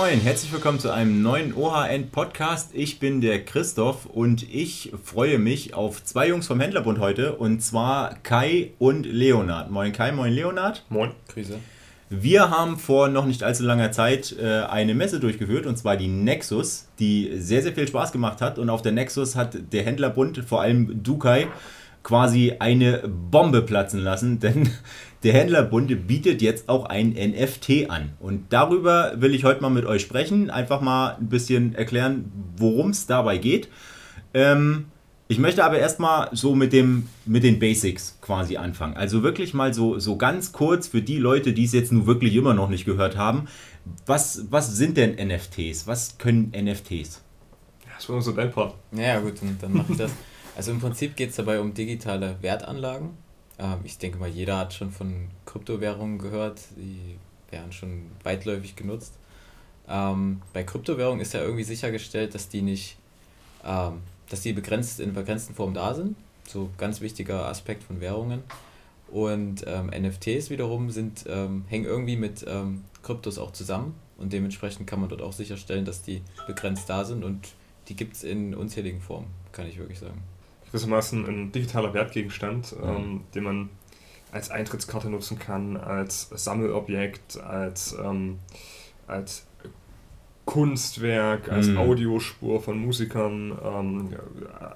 moin, 0.00 0.18
herzlich 0.18 0.50
willkommen 0.50 0.78
zu 0.78 0.90
einem 0.90 1.20
neuen 1.20 1.54
OHN 1.54 2.08
Podcast. 2.10 2.70
Ich 2.72 3.00
bin 3.00 3.20
der 3.20 3.44
Christoph 3.44 4.06
und 4.06 4.42
ich 4.50 4.94
freue 5.04 5.38
mich 5.38 5.74
auf 5.74 6.02
zwei 6.02 6.28
Jungs 6.28 6.46
vom 6.46 6.58
Händlerbund 6.58 6.98
heute 7.00 7.34
und 7.36 7.60
zwar 7.60 8.14
Kai 8.22 8.70
und 8.78 9.04
Leonard. 9.04 9.70
Moin 9.70 9.92
Kai, 9.92 10.10
moin 10.12 10.32
Leonard. 10.32 10.86
Moin, 10.88 11.10
Krise. 11.28 11.58
Wir 12.08 12.48
haben 12.48 12.78
vor 12.78 13.08
noch 13.08 13.26
nicht 13.26 13.42
allzu 13.42 13.62
langer 13.62 13.92
Zeit 13.92 14.34
äh, 14.40 14.62
eine 14.62 14.94
Messe 14.94 15.20
durchgeführt 15.20 15.66
und 15.66 15.76
zwar 15.76 15.98
die 15.98 16.08
Nexus, 16.08 16.88
die 16.98 17.32
sehr, 17.36 17.60
sehr 17.60 17.74
viel 17.74 17.86
Spaß 17.86 18.10
gemacht 18.10 18.40
hat. 18.40 18.58
Und 18.58 18.70
auf 18.70 18.80
der 18.80 18.92
Nexus 18.92 19.36
hat 19.36 19.58
der 19.70 19.82
Händlerbund, 19.82 20.38
vor 20.48 20.62
allem 20.62 21.02
Dukai, 21.02 21.48
quasi 22.02 22.54
eine 22.58 23.06
Bombe 23.06 23.60
platzen 23.60 24.00
lassen, 24.00 24.38
denn 24.40 24.70
der 25.22 25.34
Händlerbund 25.34 26.06
bietet 26.06 26.40
jetzt 26.40 26.68
auch 26.68 26.86
ein 26.86 27.10
NFT 27.10 27.90
an. 27.90 28.12
Und 28.20 28.52
darüber 28.52 29.12
will 29.16 29.34
ich 29.34 29.44
heute 29.44 29.60
mal 29.60 29.70
mit 29.70 29.84
euch 29.84 30.02
sprechen, 30.02 30.50
einfach 30.50 30.80
mal 30.80 31.16
ein 31.20 31.28
bisschen 31.28 31.74
erklären, 31.74 32.32
worum 32.56 32.90
es 32.90 33.06
dabei 33.06 33.36
geht. 33.36 33.68
Ähm, 34.32 34.86
ich 35.28 35.38
möchte 35.38 35.64
aber 35.64 35.78
erstmal 35.78 36.28
so 36.32 36.54
mit, 36.54 36.72
dem, 36.72 37.06
mit 37.24 37.44
den 37.44 37.58
Basics 37.58 38.18
quasi 38.20 38.56
anfangen. 38.56 38.96
Also 38.96 39.22
wirklich 39.22 39.54
mal 39.54 39.72
so, 39.72 39.98
so 39.98 40.16
ganz 40.16 40.52
kurz 40.52 40.88
für 40.88 41.02
die 41.02 41.18
Leute, 41.18 41.52
die 41.52 41.64
es 41.64 41.72
jetzt 41.72 41.92
nur 41.92 42.06
wirklich 42.06 42.34
immer 42.34 42.54
noch 42.54 42.68
nicht 42.68 42.84
gehört 42.84 43.16
haben. 43.16 43.46
Was, 44.06 44.46
was 44.50 44.74
sind 44.74 44.96
denn 44.96 45.14
NFTs? 45.14 45.86
Was 45.86 46.18
können 46.18 46.52
NFTs? 46.56 47.22
Das 47.94 48.08
war 48.08 48.20
so 48.22 48.32
dein 48.32 48.50
Part. 48.50 48.74
Ja, 48.92 49.20
gut, 49.20 49.34
dann, 49.40 49.56
dann 49.60 49.72
mache 49.74 49.92
ich 49.92 49.98
das. 49.98 50.10
Also 50.56 50.72
im 50.72 50.80
Prinzip 50.80 51.14
geht 51.14 51.30
es 51.30 51.36
dabei 51.36 51.60
um 51.60 51.74
digitale 51.74 52.36
Wertanlagen. 52.40 53.10
Ähm, 53.60 53.78
ich 53.84 53.98
denke 53.98 54.18
mal, 54.18 54.28
jeder 54.28 54.58
hat 54.58 54.72
schon 54.72 54.90
von 54.90 55.28
Kryptowährungen 55.46 56.18
gehört. 56.18 56.60
Die 56.76 57.16
werden 57.50 57.72
schon 57.72 58.06
weitläufig 58.24 58.74
genutzt. 58.74 59.14
Ähm, 59.88 60.42
bei 60.52 60.64
Kryptowährungen 60.64 61.20
ist 61.20 61.34
ja 61.34 61.42
irgendwie 61.42 61.64
sichergestellt, 61.64 62.34
dass 62.34 62.48
die 62.48 62.62
nicht 62.62 62.96
ähm, 63.64 64.00
dass 64.30 64.40
die 64.40 64.52
begrenzt 64.52 65.00
in 65.00 65.12
begrenzten 65.12 65.54
Form 65.54 65.74
da 65.74 65.92
sind. 65.92 66.16
So 66.48 66.70
ganz 66.78 67.00
wichtiger 67.00 67.46
Aspekt 67.46 67.82
von 67.82 68.00
Währungen. 68.00 68.42
Und 69.08 69.64
ähm, 69.66 69.88
NFTs 69.88 70.50
wiederum 70.50 70.90
sind, 70.90 71.24
ähm, 71.28 71.64
hängen 71.68 71.84
irgendwie 71.84 72.16
mit 72.16 72.44
ähm, 72.48 72.84
Kryptos 73.02 73.38
auch 73.38 73.52
zusammen 73.52 73.94
und 74.18 74.32
dementsprechend 74.32 74.86
kann 74.86 75.00
man 75.00 75.08
dort 75.08 75.20
auch 75.20 75.32
sicherstellen, 75.32 75.84
dass 75.84 76.02
die 76.02 76.22
begrenzt 76.46 76.88
da 76.88 77.04
sind 77.04 77.24
und 77.24 77.48
die 77.88 77.96
gibt 77.96 78.14
es 78.14 78.22
in 78.22 78.54
unzähligen 78.54 79.00
Formen, 79.00 79.26
kann 79.50 79.66
ich 79.66 79.78
wirklich 79.78 79.98
sagen. 79.98 80.22
Gewissermaßen 80.70 81.26
ein 81.26 81.52
digitaler 81.52 81.94
Wertgegenstand, 81.94 82.74
mhm. 82.80 82.88
ähm, 82.88 83.20
den 83.34 83.44
man 83.44 83.68
als 84.32 84.50
Eintrittskarte 84.50 85.10
nutzen 85.10 85.38
kann, 85.38 85.76
als 85.76 86.30
Sammelobjekt, 86.30 87.40
als, 87.40 87.96
ähm, 88.00 88.38
als 89.06 89.46
Kunstwerk, 90.44 91.50
als 91.50 91.68
mhm. 91.68 91.78
Audiospur 91.78 92.60
von 92.60 92.78
Musikern, 92.78 93.56
ähm, 93.64 94.16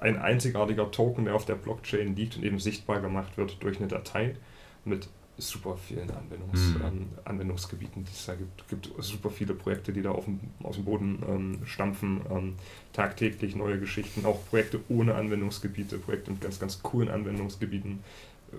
ein 0.01 0.17
einzigartiger 0.17 0.91
Token, 0.91 1.25
der 1.25 1.35
auf 1.35 1.45
der 1.45 1.55
Blockchain 1.55 2.15
liegt 2.15 2.37
und 2.37 2.43
eben 2.43 2.59
sichtbar 2.59 3.01
gemacht 3.01 3.37
wird 3.37 3.61
durch 3.61 3.77
eine 3.77 3.87
Datei 3.87 4.35
mit 4.83 5.09
super 5.37 5.77
vielen 5.77 6.09
Anwendungs, 6.09 6.75
mhm. 6.75 6.81
ähm, 6.85 7.07
Anwendungsgebieten, 7.25 8.03
die 8.03 8.11
es 8.11 8.25
da 8.25 8.35
gibt. 8.35 8.61
Es 8.61 8.67
gibt 8.67 8.89
super 8.99 9.29
viele 9.29 9.53
Projekte, 9.53 9.91
die 9.91 10.01
da 10.01 10.11
auf 10.11 10.25
dem, 10.25 10.39
aus 10.63 10.75
dem 10.75 10.85
Boden 10.85 11.23
ähm, 11.27 11.59
stampfen, 11.65 12.21
ähm, 12.29 12.55
tagtäglich 12.93 13.55
neue 13.55 13.79
Geschichten, 13.79 14.25
auch 14.25 14.39
Projekte 14.49 14.79
ohne 14.89 15.15
Anwendungsgebiete, 15.15 15.97
Projekte 15.97 16.31
mit 16.31 16.41
ganz, 16.41 16.59
ganz 16.59 16.81
coolen 16.81 17.09
Anwendungsgebieten 17.09 17.99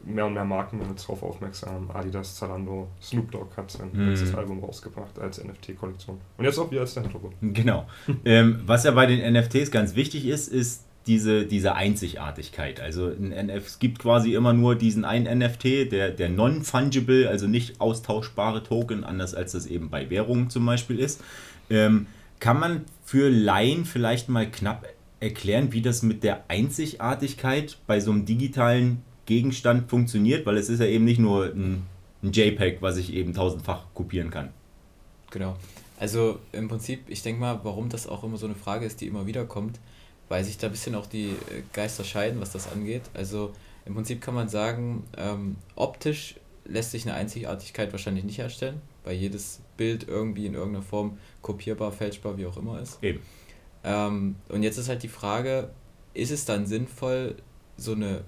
mehr 0.04 0.26
und 0.26 0.34
mehr 0.34 0.44
Marken 0.44 0.78
werden 0.78 0.90
jetzt 0.90 1.04
darauf 1.04 1.22
aufmerksam. 1.22 1.90
Adidas, 1.92 2.36
Zalando, 2.36 2.88
Snoop 3.00 3.30
Dogg 3.30 3.56
hat 3.56 3.70
sein 3.70 3.90
mm. 3.92 4.08
letztes 4.08 4.34
Album 4.34 4.62
rausgebracht 4.62 5.18
als 5.18 5.42
NFT-Kollektion. 5.42 6.18
Und 6.36 6.44
jetzt 6.44 6.58
auch 6.58 6.70
wir 6.70 6.80
als 6.80 6.94
Hintergrund. 6.94 7.34
Genau. 7.40 7.86
ähm, 8.24 8.62
was 8.66 8.84
ja 8.84 8.90
bei 8.90 9.06
den 9.06 9.32
NFTs 9.32 9.70
ganz 9.70 9.94
wichtig 9.94 10.26
ist, 10.26 10.48
ist 10.48 10.85
diese, 11.06 11.46
diese 11.46 11.74
Einzigartigkeit. 11.74 12.80
Also 12.80 13.06
ein 13.06 13.30
NF, 13.32 13.66
es 13.66 13.78
gibt 13.78 14.00
quasi 14.00 14.34
immer 14.34 14.52
nur 14.52 14.74
diesen 14.74 15.04
einen 15.04 15.38
NFT, 15.38 15.92
der, 15.92 16.10
der 16.10 16.28
non-fungible, 16.28 17.28
also 17.28 17.46
nicht 17.46 17.80
austauschbare 17.80 18.62
Token, 18.62 19.04
anders 19.04 19.34
als 19.34 19.52
das 19.52 19.66
eben 19.66 19.88
bei 19.88 20.10
Währungen 20.10 20.50
zum 20.50 20.66
Beispiel 20.66 20.98
ist. 20.98 21.22
Ähm, 21.70 22.06
kann 22.40 22.58
man 22.58 22.84
für 23.04 23.30
Laien 23.30 23.84
vielleicht 23.84 24.28
mal 24.28 24.50
knapp 24.50 24.86
erklären, 25.20 25.72
wie 25.72 25.80
das 25.80 26.02
mit 26.02 26.22
der 26.22 26.44
Einzigartigkeit 26.48 27.78
bei 27.86 28.00
so 28.00 28.10
einem 28.10 28.26
digitalen 28.26 29.02
Gegenstand 29.26 29.88
funktioniert, 29.88 30.44
weil 30.44 30.56
es 30.56 30.68
ist 30.68 30.80
ja 30.80 30.86
eben 30.86 31.04
nicht 31.04 31.18
nur 31.18 31.46
ein, 31.46 31.82
ein 32.22 32.32
JPEG, 32.32 32.82
was 32.82 32.96
ich 32.96 33.12
eben 33.12 33.32
tausendfach 33.32 33.84
kopieren 33.94 34.30
kann. 34.30 34.50
Genau. 35.30 35.56
Also 35.98 36.38
im 36.52 36.68
Prinzip, 36.68 37.04
ich 37.08 37.22
denke 37.22 37.40
mal, 37.40 37.60
warum 37.62 37.88
das 37.88 38.06
auch 38.06 38.22
immer 38.22 38.36
so 38.36 38.46
eine 38.46 38.54
Frage 38.54 38.84
ist, 38.84 39.00
die 39.00 39.06
immer 39.06 39.26
wieder 39.26 39.44
kommt, 39.44 39.80
weil 40.28 40.44
sich 40.44 40.58
da 40.58 40.66
ein 40.66 40.72
bisschen 40.72 40.94
auch 40.94 41.06
die 41.06 41.30
äh, 41.30 41.62
Geister 41.72 42.04
scheiden, 42.04 42.40
was 42.40 42.52
das 42.52 42.70
angeht. 42.70 43.02
Also 43.14 43.52
im 43.84 43.94
Prinzip 43.94 44.20
kann 44.20 44.34
man 44.34 44.48
sagen, 44.48 45.04
ähm, 45.16 45.56
optisch 45.74 46.36
lässt 46.64 46.90
sich 46.90 47.06
eine 47.06 47.14
Einzigartigkeit 47.14 47.92
wahrscheinlich 47.92 48.24
nicht 48.24 48.38
herstellen, 48.38 48.80
weil 49.04 49.14
jedes 49.14 49.60
Bild 49.76 50.08
irgendwie 50.08 50.46
in 50.46 50.54
irgendeiner 50.54 50.84
Form 50.84 51.18
kopierbar, 51.42 51.92
fälschbar, 51.92 52.36
wie 52.38 52.46
auch 52.46 52.56
immer 52.56 52.80
ist. 52.80 53.02
Eben. 53.02 53.20
Ähm, 53.84 54.36
und 54.48 54.62
jetzt 54.62 54.78
ist 54.78 54.88
halt 54.88 55.02
die 55.02 55.08
Frage, 55.08 55.70
ist 56.14 56.32
es 56.32 56.44
dann 56.44 56.66
sinnvoll, 56.66 57.36
so 57.76 57.92
eine 57.92 58.24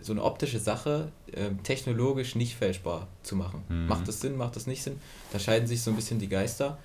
so 0.00 0.12
eine 0.12 0.22
optische 0.22 0.58
Sache 0.58 1.12
äh, 1.32 1.50
technologisch 1.62 2.34
nicht 2.34 2.56
fälschbar 2.56 3.08
zu 3.22 3.36
machen. 3.36 3.62
Mhm. 3.68 3.86
Macht 3.86 4.08
das 4.08 4.20
Sinn, 4.20 4.36
macht 4.36 4.56
das 4.56 4.66
nicht 4.66 4.82
Sinn? 4.82 4.98
Da 5.32 5.38
scheiden 5.38 5.68
sich 5.68 5.82
so 5.82 5.90
ein 5.90 5.96
bisschen 5.96 6.18
die 6.18 6.28
Geister. 6.28 6.78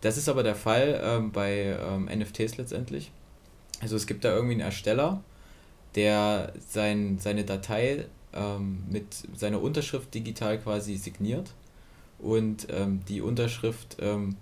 Das 0.00 0.16
ist 0.16 0.28
aber 0.28 0.42
der 0.42 0.56
Fall 0.56 1.00
ähm, 1.02 1.30
bei 1.30 1.76
ähm, 1.80 2.06
NFTs 2.06 2.56
letztendlich. 2.56 3.12
Also 3.80 3.96
es 3.96 4.06
gibt 4.06 4.24
da 4.24 4.34
irgendwie 4.34 4.54
einen 4.54 4.60
Ersteller, 4.60 5.22
der 5.94 6.52
sein, 6.68 7.18
seine 7.18 7.44
Datei 7.44 8.04
ähm, 8.32 8.84
mit 8.88 9.06
seiner 9.34 9.60
Unterschrift 9.60 10.14
digital 10.14 10.58
quasi 10.58 10.96
signiert 10.96 11.52
und 12.18 12.68
ähm, 12.70 13.00
die 13.08 13.20
Unterschrift 13.20 13.96
ähm, 14.00 14.36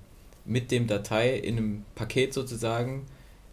mit 0.44 0.70
dem 0.70 0.86
Datei 0.86 1.36
in 1.36 1.56
einem 1.56 1.84
Paket 1.94 2.34
sozusagen 2.34 3.06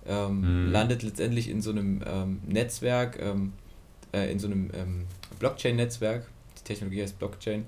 ähm, 0.08 0.66
mhm. 0.66 0.72
landet 0.72 1.04
letztendlich 1.04 1.50
in 1.50 1.62
so 1.62 1.72
einem 1.72 2.02
Netzwerk, 2.48 3.20
äh, 4.14 4.32
in 4.32 4.40
so 4.40 4.48
einem 4.48 4.72
ähm, 4.74 5.06
Blockchain-Netzwerk. 5.40 6.26
Die 6.60 6.64
Technologie 6.64 7.02
heißt 7.02 7.20
Blockchain. 7.20 7.66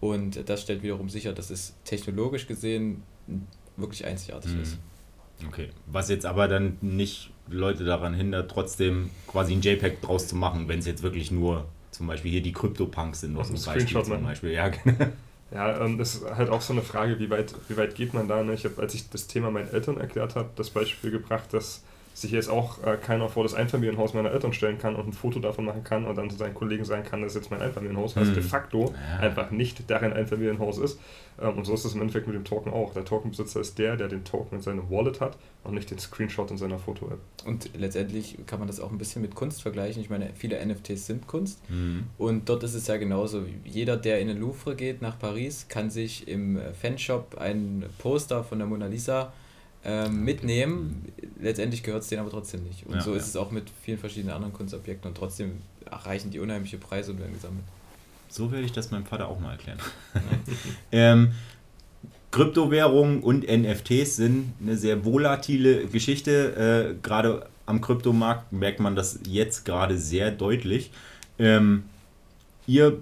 Und 0.00 0.48
das 0.48 0.62
stellt 0.62 0.82
wiederum 0.82 1.08
sicher, 1.08 1.32
dass 1.32 1.50
es 1.50 1.74
technologisch 1.84 2.46
gesehen 2.46 3.02
wirklich 3.76 4.04
einzigartig 4.04 4.52
mhm. 4.52 4.62
ist. 4.62 4.78
Okay, 5.46 5.68
was 5.86 6.08
jetzt 6.08 6.26
aber 6.26 6.48
dann 6.48 6.78
nicht 6.80 7.31
Leute 7.48 7.84
daran 7.84 8.14
hindert, 8.14 8.50
trotzdem 8.50 9.10
quasi 9.26 9.54
ein 9.54 9.60
JPEG 9.60 10.00
draus 10.00 10.28
zu 10.28 10.36
machen, 10.36 10.68
wenn 10.68 10.78
es 10.78 10.86
jetzt 10.86 11.02
wirklich 11.02 11.30
nur 11.30 11.66
zum 11.90 12.06
Beispiel 12.06 12.30
hier 12.30 12.42
die 12.42 12.52
Crypto-Punks 12.52 13.20
sind, 13.20 13.36
aus 13.36 13.48
dem 13.48 13.62
Beispiel 13.62 14.02
zum 14.02 14.22
Beispiel. 14.22 14.52
Ja, 14.52 14.68
genau. 14.84 15.06
Ja, 15.52 15.84
ähm, 15.84 15.98
das 15.98 16.14
ist 16.14 16.24
halt 16.24 16.48
auch 16.48 16.62
so 16.62 16.72
eine 16.72 16.82
Frage, 16.82 17.18
wie 17.18 17.28
weit, 17.28 17.54
wie 17.68 17.76
weit 17.76 17.94
geht 17.94 18.14
man 18.14 18.26
da? 18.26 18.42
Ne? 18.42 18.54
Ich 18.54 18.64
habe, 18.64 18.80
als 18.80 18.94
ich 18.94 19.10
das 19.10 19.26
Thema 19.26 19.50
meinen 19.50 19.68
Eltern 19.68 19.98
erklärt 19.98 20.34
habe, 20.34 20.48
das 20.56 20.70
Beispiel 20.70 21.10
gebracht, 21.10 21.52
dass 21.52 21.82
sich 22.14 22.30
jetzt 22.30 22.50
auch 22.50 22.82
äh, 22.84 22.96
keiner 22.96 23.28
vor 23.28 23.42
das 23.42 23.54
Einfamilienhaus 23.54 24.14
meiner 24.14 24.30
Eltern 24.30 24.52
stellen 24.52 24.78
kann 24.78 24.94
und 24.96 25.08
ein 25.08 25.12
Foto 25.12 25.40
davon 25.40 25.64
machen 25.64 25.82
kann 25.82 26.04
und 26.04 26.16
dann 26.16 26.28
zu 26.28 26.36
seinen 26.36 26.54
Kollegen 26.54 26.84
sagen 26.84 27.04
kann, 27.04 27.22
das 27.22 27.32
ist 27.32 27.42
jetzt 27.42 27.50
mein 27.50 27.62
Einfamilienhaus, 27.62 28.16
was 28.16 28.28
mhm. 28.28 28.34
de 28.34 28.42
facto 28.42 28.92
ja. 28.92 29.18
einfach 29.20 29.50
nicht 29.50 29.88
deren 29.88 30.12
Einfamilienhaus 30.12 30.78
ist. 30.78 30.98
Ähm, 31.40 31.56
und 31.56 31.64
so 31.64 31.74
ist 31.74 31.84
es 31.84 31.94
im 31.94 32.00
Endeffekt 32.00 32.26
mit 32.26 32.36
dem 32.36 32.44
Token 32.44 32.72
auch. 32.72 32.92
Der 32.92 33.04
Tokenbesitzer 33.04 33.60
ist 33.60 33.78
der, 33.78 33.96
der 33.96 34.08
den 34.08 34.24
Token 34.24 34.56
in 34.56 34.62
seinem 34.62 34.90
Wallet 34.90 35.20
hat 35.20 35.38
und 35.64 35.74
nicht 35.74 35.90
den 35.90 35.98
Screenshot 35.98 36.50
in 36.50 36.58
seiner 36.58 36.78
Foto-App. 36.78 37.18
Und 37.46 37.70
letztendlich 37.76 38.38
kann 38.46 38.58
man 38.58 38.68
das 38.68 38.80
auch 38.80 38.90
ein 38.90 38.98
bisschen 38.98 39.22
mit 39.22 39.34
Kunst 39.34 39.62
vergleichen. 39.62 40.02
Ich 40.02 40.10
meine, 40.10 40.30
viele 40.34 40.64
NFTs 40.64 41.06
sind 41.06 41.26
Kunst 41.26 41.60
mhm. 41.70 42.04
und 42.18 42.48
dort 42.48 42.62
ist 42.64 42.74
es 42.74 42.86
ja 42.86 42.96
genauso. 42.98 43.44
Jeder, 43.64 43.96
der 43.96 44.20
in 44.20 44.28
den 44.28 44.38
Louvre 44.38 44.76
geht 44.76 45.00
nach 45.00 45.18
Paris, 45.18 45.66
kann 45.68 45.90
sich 45.90 46.28
im 46.28 46.60
Fanshop 46.80 47.38
ein 47.38 47.84
Poster 47.98 48.44
von 48.44 48.58
der 48.58 48.66
Mona 48.66 48.86
Lisa 48.86 49.32
ähm, 49.84 50.24
mitnehmen. 50.24 51.06
Letztendlich 51.42 51.82
gehört 51.82 52.02
es 52.02 52.08
denen 52.08 52.20
aber 52.20 52.30
trotzdem 52.30 52.62
nicht. 52.62 52.86
Und 52.86 52.94
ja, 52.94 53.00
so 53.00 53.14
ist 53.14 53.22
ja. 53.22 53.28
es 53.28 53.36
auch 53.36 53.50
mit 53.50 53.64
vielen 53.82 53.98
verschiedenen 53.98 54.34
anderen 54.34 54.52
Kunstobjekten 54.52 55.08
und 55.08 55.16
trotzdem 55.16 55.58
erreichen 55.90 56.30
die 56.30 56.38
unheimliche 56.38 56.78
Preise 56.78 57.12
und 57.12 57.18
werden 57.18 57.34
gesammelt. 57.34 57.64
So 58.28 58.50
werde 58.50 58.64
ich 58.64 58.72
das 58.72 58.90
meinem 58.90 59.04
Vater 59.04 59.28
auch 59.28 59.40
mal 59.40 59.52
erklären. 59.52 59.78
ähm, 60.92 61.32
Kryptowährungen 62.30 63.22
und 63.22 63.46
NFTs 63.46 64.16
sind 64.16 64.54
eine 64.60 64.76
sehr 64.76 65.04
volatile 65.04 65.86
Geschichte. 65.86 66.94
Äh, 66.96 67.02
gerade 67.02 67.46
am 67.66 67.80
Kryptomarkt 67.80 68.52
merkt 68.52 68.80
man 68.80 68.96
das 68.96 69.20
jetzt 69.28 69.64
gerade 69.64 69.98
sehr 69.98 70.30
deutlich. 70.30 70.90
Ähm, 71.38 71.84
ihr 72.66 73.00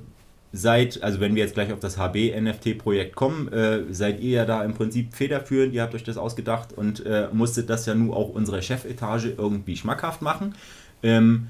seid, 0.53 1.03
also 1.03 1.21
wenn 1.21 1.35
wir 1.35 1.45
jetzt 1.45 1.55
gleich 1.55 1.73
auf 1.73 1.81
das 1.81 1.97
HB-NFT-Projekt 1.97 3.15
kommen, 3.15 3.53
äh, 3.53 3.83
seid 3.93 4.21
ihr 4.21 4.31
ja 4.31 4.45
da 4.45 4.65
im 4.65 4.75
Prinzip 4.75 5.15
federführend, 5.15 5.73
ihr 5.73 5.83
habt 5.83 5.95
euch 5.95 6.03
das 6.03 6.17
ausgedacht 6.17 6.73
und 6.73 7.05
äh, 7.07 7.29
musstet 7.33 7.71
das 7.71 7.87
ja 7.87 7.95
nun 7.95 8.13
auch 8.13 8.31
unsere 8.31 8.61
Chefetage 8.63 9.35
irgendwie 9.37 9.77
schmackhaft 9.77 10.23
machen. 10.23 10.55
Ähm, 11.03 11.49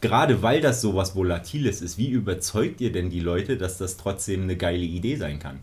Gerade 0.00 0.42
weil 0.42 0.60
das 0.60 0.80
so 0.80 0.94
was 0.94 1.16
Volatiles 1.16 1.80
ist, 1.82 1.98
wie 1.98 2.10
überzeugt 2.10 2.80
ihr 2.80 2.92
denn 2.92 3.10
die 3.10 3.18
Leute, 3.18 3.56
dass 3.56 3.78
das 3.78 3.96
trotzdem 3.96 4.44
eine 4.44 4.56
geile 4.56 4.84
Idee 4.84 5.16
sein 5.16 5.40
kann? 5.40 5.58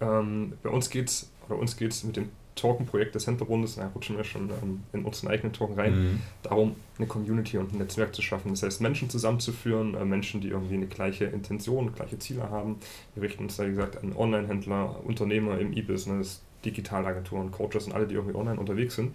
Ähm, 0.00 0.54
bei 0.62 0.70
uns 0.70 0.90
geht's, 0.90 1.30
bei 1.48 1.54
uns 1.54 1.76
geht's 1.76 2.02
mit 2.02 2.16
dem 2.16 2.30
Token-Projekt 2.60 3.14
des 3.14 3.26
Händlerbundes, 3.26 3.76
da 3.76 3.88
rutschen 3.94 4.16
wir 4.16 4.24
schon 4.24 4.50
ähm, 4.50 4.82
in 4.92 5.04
unseren 5.04 5.30
eigenen 5.30 5.52
Token 5.52 5.74
rein, 5.74 6.04
mhm. 6.04 6.20
darum, 6.42 6.76
eine 6.98 7.06
Community 7.06 7.58
und 7.58 7.72
ein 7.72 7.78
Netzwerk 7.78 8.14
zu 8.14 8.22
schaffen. 8.22 8.50
Das 8.50 8.62
heißt, 8.62 8.80
Menschen 8.80 9.08
zusammenzuführen, 9.08 9.94
äh, 9.94 10.04
Menschen, 10.04 10.40
die 10.40 10.48
irgendwie 10.48 10.74
eine 10.74 10.86
gleiche 10.86 11.24
Intention, 11.24 11.92
gleiche 11.94 12.18
Ziele 12.18 12.50
haben. 12.50 12.76
Wir 13.14 13.22
richten 13.22 13.44
uns 13.44 13.56
da, 13.56 13.64
wie 13.64 13.70
gesagt, 13.70 14.02
an 14.02 14.14
Online-Händler, 14.14 15.00
Unternehmer 15.04 15.58
im 15.58 15.72
E-Business, 15.72 16.42
Digitalagenturen, 16.64 17.50
Coaches 17.50 17.86
und 17.86 17.94
alle, 17.94 18.06
die 18.06 18.14
irgendwie 18.14 18.36
online 18.36 18.58
unterwegs 18.58 18.96
sind, 18.96 19.14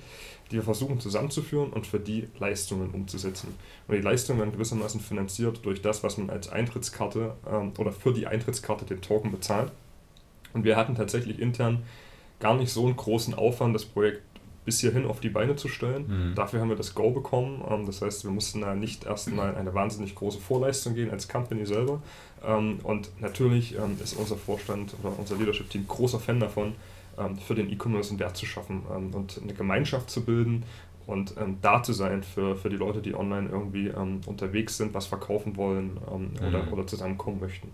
die 0.50 0.56
wir 0.56 0.64
versuchen 0.64 1.00
zusammenzuführen 1.00 1.72
und 1.72 1.86
für 1.86 2.00
die 2.00 2.28
Leistungen 2.40 2.90
umzusetzen. 2.92 3.54
Und 3.88 3.96
die 3.96 4.02
Leistungen 4.02 4.40
werden 4.40 4.52
gewissermaßen 4.52 5.00
finanziert 5.00 5.64
durch 5.64 5.82
das, 5.82 6.04
was 6.04 6.18
man 6.18 6.30
als 6.30 6.50
Eintrittskarte 6.50 7.36
ähm, 7.48 7.74
oder 7.78 7.92
für 7.92 8.14
die 8.14 8.28
Eintrittskarte 8.28 8.86
den 8.86 9.02
Token 9.02 9.32
bezahlt. 9.32 9.72
Und 10.54 10.64
wir 10.64 10.78
hatten 10.78 10.96
tatsächlich 10.96 11.40
intern 11.40 11.84
gar 12.46 12.56
nicht 12.56 12.72
so 12.72 12.86
einen 12.86 12.96
großen 12.96 13.34
Aufwand, 13.34 13.74
das 13.74 13.86
Projekt 13.86 14.22
bis 14.66 14.80
hierhin 14.80 15.08
auf 15.08 15.20
die 15.20 15.30
Beine 15.30 15.56
zu 15.56 15.68
stellen. 15.68 16.06
Mhm. 16.08 16.36
Dafür 16.36 16.62
haben 16.62 16.70
wir 16.70 16.76
das 16.76 16.94
Go 16.94 17.10
bekommen. 17.10 17.64
Ähm, 17.68 17.88
das 17.88 18.04
heißt, 18.04 18.24
wir 18.24 18.30
mussten 18.30 18.62
da 18.62 18.76
nicht 18.76 19.04
erstmal 19.04 19.56
eine 19.56 19.74
wahnsinnig 19.74 20.14
große 20.14 20.40
Vorleistung 20.40 20.94
gehen 20.94 21.10
als 21.10 21.28
Company 21.28 21.66
selber. 21.66 22.04
Ähm, 22.46 22.80
und 22.84 23.10
natürlich 23.20 23.76
ähm, 23.76 23.98
ist 24.04 24.14
unser 24.14 24.38
Vorstand 24.38 24.94
oder 25.02 25.18
unser 25.18 25.38
Leadership-Team 25.38 25.88
großer 25.88 26.20
Fan 26.20 26.40
davon, 26.40 26.74
für 27.48 27.56
den 27.56 27.72
E-Commerce 27.72 28.10
einen 28.10 28.20
Wert 28.20 28.36
zu 28.36 28.46
schaffen 28.46 28.82
und 29.14 29.40
eine 29.42 29.54
Gemeinschaft 29.54 30.10
zu 30.10 30.26
bilden 30.26 30.66
und 31.08 31.34
da 31.62 31.82
zu 31.82 31.94
sein 31.94 32.24
für, 32.24 32.58
für 32.58 32.70
die 32.70 32.76
Leute, 32.76 33.02
die 33.02 33.16
online 33.16 33.48
irgendwie 33.50 33.90
unterwegs 34.26 34.76
sind, 34.76 34.94
was 34.94 35.06
verkaufen 35.08 35.56
wollen 35.56 35.98
oder, 36.46 36.64
mhm. 36.64 36.74
oder 36.74 36.86
zusammenkommen 36.86 37.40
möchten. 37.40 37.70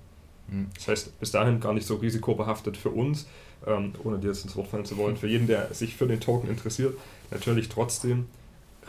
Mhm. 0.47 0.67
Das 0.75 0.87
heißt, 0.87 1.19
bis 1.19 1.31
dahin 1.31 1.59
gar 1.59 1.73
nicht 1.73 1.87
so 1.87 1.95
risikobehaftet 1.95 2.77
für 2.77 2.91
uns, 2.91 3.27
ohne 3.65 4.17
dir 4.19 4.29
jetzt 4.29 4.43
ins 4.43 4.55
Wort 4.55 4.67
fallen 4.67 4.85
zu 4.85 4.97
wollen, 4.97 5.17
für 5.17 5.27
jeden, 5.27 5.47
der 5.47 5.73
sich 5.73 5.95
für 5.95 6.07
den 6.07 6.19
Token 6.19 6.49
interessiert, 6.49 6.97
natürlich 7.29 7.69
trotzdem 7.69 8.25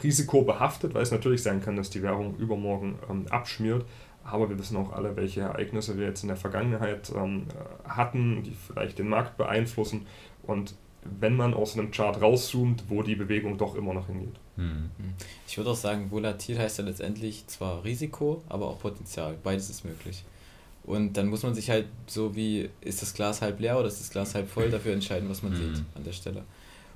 risikobehaftet, 0.02 0.94
weil 0.94 1.02
es 1.02 1.10
natürlich 1.10 1.42
sein 1.42 1.62
kann, 1.62 1.76
dass 1.76 1.90
die 1.90 2.02
Währung 2.02 2.36
übermorgen 2.36 2.98
ähm, 3.10 3.26
abschmiert. 3.28 3.84
Aber 4.24 4.48
wir 4.48 4.58
wissen 4.58 4.76
auch 4.76 4.92
alle, 4.92 5.16
welche 5.16 5.40
Ereignisse 5.40 5.98
wir 5.98 6.06
jetzt 6.06 6.22
in 6.22 6.28
der 6.28 6.36
Vergangenheit 6.36 7.12
ähm, 7.14 7.46
hatten, 7.86 8.42
die 8.44 8.52
vielleicht 8.52 8.98
den 8.98 9.08
Markt 9.08 9.36
beeinflussen 9.36 10.06
und 10.44 10.74
wenn 11.04 11.36
man 11.36 11.52
aus 11.52 11.76
einem 11.76 11.90
Chart 11.90 12.20
rauszoomt, 12.20 12.84
wo 12.88 13.02
die 13.02 13.16
Bewegung 13.16 13.58
doch 13.58 13.74
immer 13.74 13.92
noch 13.92 14.06
hingeht. 14.06 14.36
Hm. 14.56 14.90
Ich 15.46 15.56
würde 15.56 15.70
auch 15.70 15.76
sagen, 15.76 16.10
volatil 16.10 16.58
heißt 16.58 16.78
ja 16.78 16.84
letztendlich 16.84 17.46
zwar 17.48 17.84
Risiko, 17.84 18.42
aber 18.48 18.68
auch 18.68 18.78
Potenzial. 18.78 19.36
Beides 19.42 19.68
ist 19.68 19.84
möglich. 19.84 20.24
Und 20.84 21.16
dann 21.16 21.28
muss 21.28 21.42
man 21.42 21.54
sich 21.54 21.70
halt 21.70 21.86
so 22.06 22.34
wie, 22.34 22.68
ist 22.80 23.02
das 23.02 23.14
Glas 23.14 23.40
halb 23.40 23.60
leer 23.60 23.78
oder 23.78 23.86
ist 23.86 24.00
das 24.00 24.10
Glas 24.10 24.34
halb 24.34 24.48
voll, 24.48 24.70
dafür 24.70 24.92
entscheiden, 24.92 25.28
was 25.28 25.42
man 25.42 25.52
mhm. 25.52 25.76
sieht 25.76 25.84
an 25.94 26.04
der 26.04 26.12
Stelle. 26.12 26.42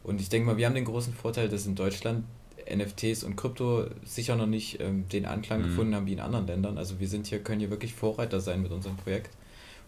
Und 0.03 0.21
ich 0.21 0.29
denke 0.29 0.47
mal, 0.47 0.57
wir 0.57 0.67
haben 0.67 0.75
den 0.75 0.85
großen 0.85 1.13
Vorteil, 1.13 1.49
dass 1.49 1.67
in 1.67 1.75
Deutschland 1.75 2.25
NFTs 2.69 3.23
und 3.23 3.37
Krypto 3.37 3.87
sicher 4.05 4.35
noch 4.35 4.47
nicht 4.47 4.81
ähm, 4.81 5.09
den 5.09 5.25
Anklang 5.25 5.61
mhm. 5.61 5.65
gefunden 5.65 5.95
haben 5.95 6.07
wie 6.07 6.15
in 6.15 6.21
anderen 6.21 6.47
Ländern. 6.47 6.79
Also 6.79 6.99
wir 6.99 7.09
sind 7.09 7.27
hier, 7.27 7.39
können 7.41 7.61
hier 7.61 7.71
wirklich 7.71 7.95
Vorreiter 7.95 8.41
sein 8.41 8.63
mit 8.63 8.73
unserem 8.73 8.97
Projekt. 8.97 9.31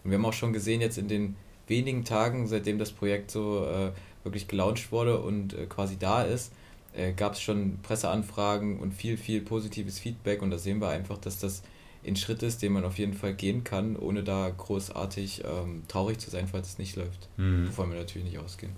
Und 0.03 0.11
wir 0.11 0.17
haben 0.17 0.25
auch 0.25 0.33
schon 0.33 0.53
gesehen 0.53 0.79
jetzt 0.79 0.97
in 0.97 1.09
den 1.09 1.35
wenigen 1.67 2.05
Tagen, 2.05 2.47
seitdem 2.47 2.79
das 2.79 2.91
Projekt 2.91 3.31
so 3.31 3.65
äh, 3.65 3.91
wirklich 4.23 4.47
gelauncht 4.47 4.91
wurde 4.91 5.19
und 5.19 5.53
äh, 5.53 5.65
quasi 5.65 5.97
da 5.97 6.23
ist, 6.23 6.51
äh, 6.93 7.13
gab 7.13 7.33
es 7.33 7.41
schon 7.41 7.79
Presseanfragen 7.83 8.79
und 8.79 8.93
viel, 8.93 9.17
viel 9.17 9.41
positives 9.41 9.99
Feedback 9.99 10.41
und 10.41 10.51
da 10.51 10.57
sehen 10.57 10.81
wir 10.81 10.89
einfach, 10.89 11.17
dass 11.17 11.39
das 11.39 11.61
ein 12.05 12.15
Schritt 12.15 12.43
ist, 12.43 12.61
den 12.61 12.73
man 12.73 12.85
auf 12.85 12.97
jeden 12.97 13.13
Fall 13.13 13.33
gehen 13.33 13.63
kann, 13.63 13.95
ohne 13.95 14.23
da 14.23 14.49
großartig 14.49 15.43
ähm, 15.45 15.83
traurig 15.87 16.19
zu 16.19 16.29
sein, 16.29 16.47
falls 16.47 16.69
es 16.69 16.77
nicht 16.77 16.95
läuft. 16.95 17.27
Mhm. 17.37 17.67
Wovon 17.67 17.91
wir 17.91 17.99
natürlich 17.99 18.25
nicht 18.25 18.39
ausgehen. 18.39 18.71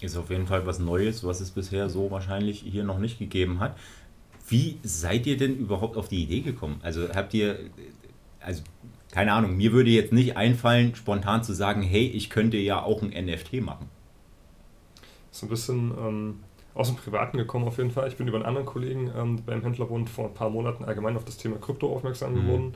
Ist 0.00 0.16
auf 0.16 0.30
jeden 0.30 0.46
Fall 0.46 0.66
was 0.66 0.78
Neues, 0.78 1.24
was 1.24 1.40
es 1.40 1.50
bisher 1.50 1.88
so 1.88 2.10
wahrscheinlich 2.10 2.60
hier 2.60 2.84
noch 2.84 2.98
nicht 2.98 3.18
gegeben 3.18 3.60
hat. 3.60 3.76
Wie 4.48 4.78
seid 4.82 5.26
ihr 5.26 5.36
denn 5.36 5.56
überhaupt 5.56 5.96
auf 5.96 6.08
die 6.08 6.22
Idee 6.22 6.40
gekommen? 6.40 6.78
Also 6.82 7.08
habt 7.14 7.34
ihr, 7.34 7.58
also 8.40 8.62
keine 9.10 9.32
Ahnung, 9.32 9.56
mir 9.56 9.72
würde 9.72 9.90
jetzt 9.90 10.12
nicht 10.12 10.36
einfallen, 10.36 10.94
spontan 10.94 11.42
zu 11.42 11.52
sagen, 11.52 11.82
hey, 11.82 12.06
ich 12.06 12.30
könnte 12.30 12.58
ja 12.58 12.82
auch 12.82 13.02
ein 13.02 13.08
NFT 13.08 13.54
machen. 13.54 13.88
So 15.30 15.46
ein 15.46 15.48
bisschen 15.48 15.90
ähm, 15.98 16.40
aus 16.76 16.88
dem 16.88 16.96
Privaten 16.96 17.38
gekommen 17.38 17.66
auf 17.66 17.78
jeden 17.78 17.90
Fall. 17.90 18.06
Ich 18.08 18.16
bin 18.16 18.28
über 18.28 18.36
einen 18.36 18.46
anderen 18.46 18.66
Kollegen 18.66 19.10
ähm, 19.16 19.42
beim 19.44 19.62
Händlerbund 19.62 20.10
vor 20.10 20.26
ein 20.26 20.34
paar 20.34 20.50
Monaten 20.50 20.84
allgemein 20.84 21.16
auf 21.16 21.24
das 21.24 21.38
Thema 21.38 21.56
Krypto 21.56 21.92
aufmerksam 21.92 22.34
mhm. 22.34 22.40
geworden. 22.42 22.74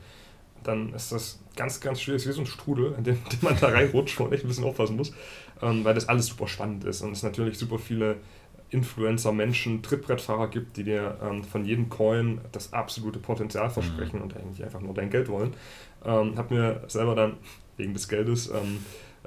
Dann 0.64 0.92
ist 0.94 1.12
das 1.12 1.40
ganz, 1.56 1.80
ganz 1.80 2.00
schwierig, 2.00 2.26
wie 2.26 2.32
so 2.32 2.40
ein 2.40 2.46
Strudel, 2.46 2.94
in 2.96 3.04
dem, 3.04 3.14
in 3.16 3.30
dem 3.30 3.38
man 3.42 3.56
da 3.60 3.68
reinrutscht, 3.68 4.18
man 4.18 4.32
echt 4.32 4.44
ein 4.44 4.48
bisschen 4.48 4.64
aufpassen 4.64 4.96
muss, 4.96 5.12
ähm, 5.62 5.84
weil 5.84 5.94
das 5.94 6.08
alles 6.08 6.26
super 6.26 6.48
spannend 6.48 6.84
ist 6.84 7.02
und 7.02 7.12
es 7.12 7.22
natürlich 7.22 7.58
super 7.58 7.78
viele 7.78 8.16
Influencer, 8.70 9.32
Menschen, 9.32 9.82
Trittbrettfahrer 9.82 10.48
gibt, 10.48 10.76
die 10.76 10.84
dir 10.84 11.18
ähm, 11.22 11.44
von 11.44 11.64
jedem 11.64 11.88
Coin 11.88 12.40
das 12.52 12.72
absolute 12.72 13.18
Potenzial 13.18 13.68
versprechen 13.68 14.16
mhm. 14.16 14.22
und 14.22 14.36
eigentlich 14.36 14.64
einfach 14.64 14.80
nur 14.80 14.94
dein 14.94 15.10
Geld 15.10 15.28
wollen. 15.28 15.54
Ähm, 16.04 16.38
habe 16.38 16.54
mir 16.54 16.84
selber 16.86 17.14
dann 17.14 17.34
wegen 17.76 17.92
des 17.92 18.08
Geldes 18.08 18.48
ähm, 18.50 18.84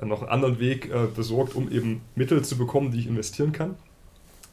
noch 0.07 0.21
einen 0.21 0.31
anderen 0.31 0.59
Weg 0.59 0.89
äh, 0.89 1.07
besorgt, 1.13 1.55
um 1.55 1.71
eben 1.71 2.01
Mittel 2.15 2.43
zu 2.43 2.57
bekommen, 2.57 2.91
die 2.91 2.99
ich 2.99 3.07
investieren 3.07 3.51
kann. 3.51 3.75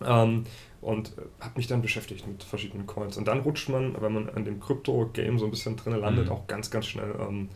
Ähm, 0.04 0.44
und 0.80 1.08
äh, 1.18 1.22
habe 1.40 1.56
mich 1.56 1.66
dann 1.66 1.82
beschäftigt 1.82 2.26
mit 2.26 2.42
verschiedenen 2.42 2.86
Coins. 2.86 3.16
Und 3.16 3.28
dann 3.28 3.40
rutscht 3.40 3.68
man, 3.68 4.00
wenn 4.00 4.12
man 4.12 4.28
an 4.30 4.44
dem 4.44 4.60
Krypto-Game 4.60 5.38
so 5.38 5.44
ein 5.44 5.50
bisschen 5.50 5.76
drin 5.76 5.94
landet, 5.94 6.26
mhm. 6.26 6.32
auch 6.32 6.46
ganz, 6.46 6.70
ganz 6.70 6.86
schnell 6.86 7.14
ähm, 7.20 7.48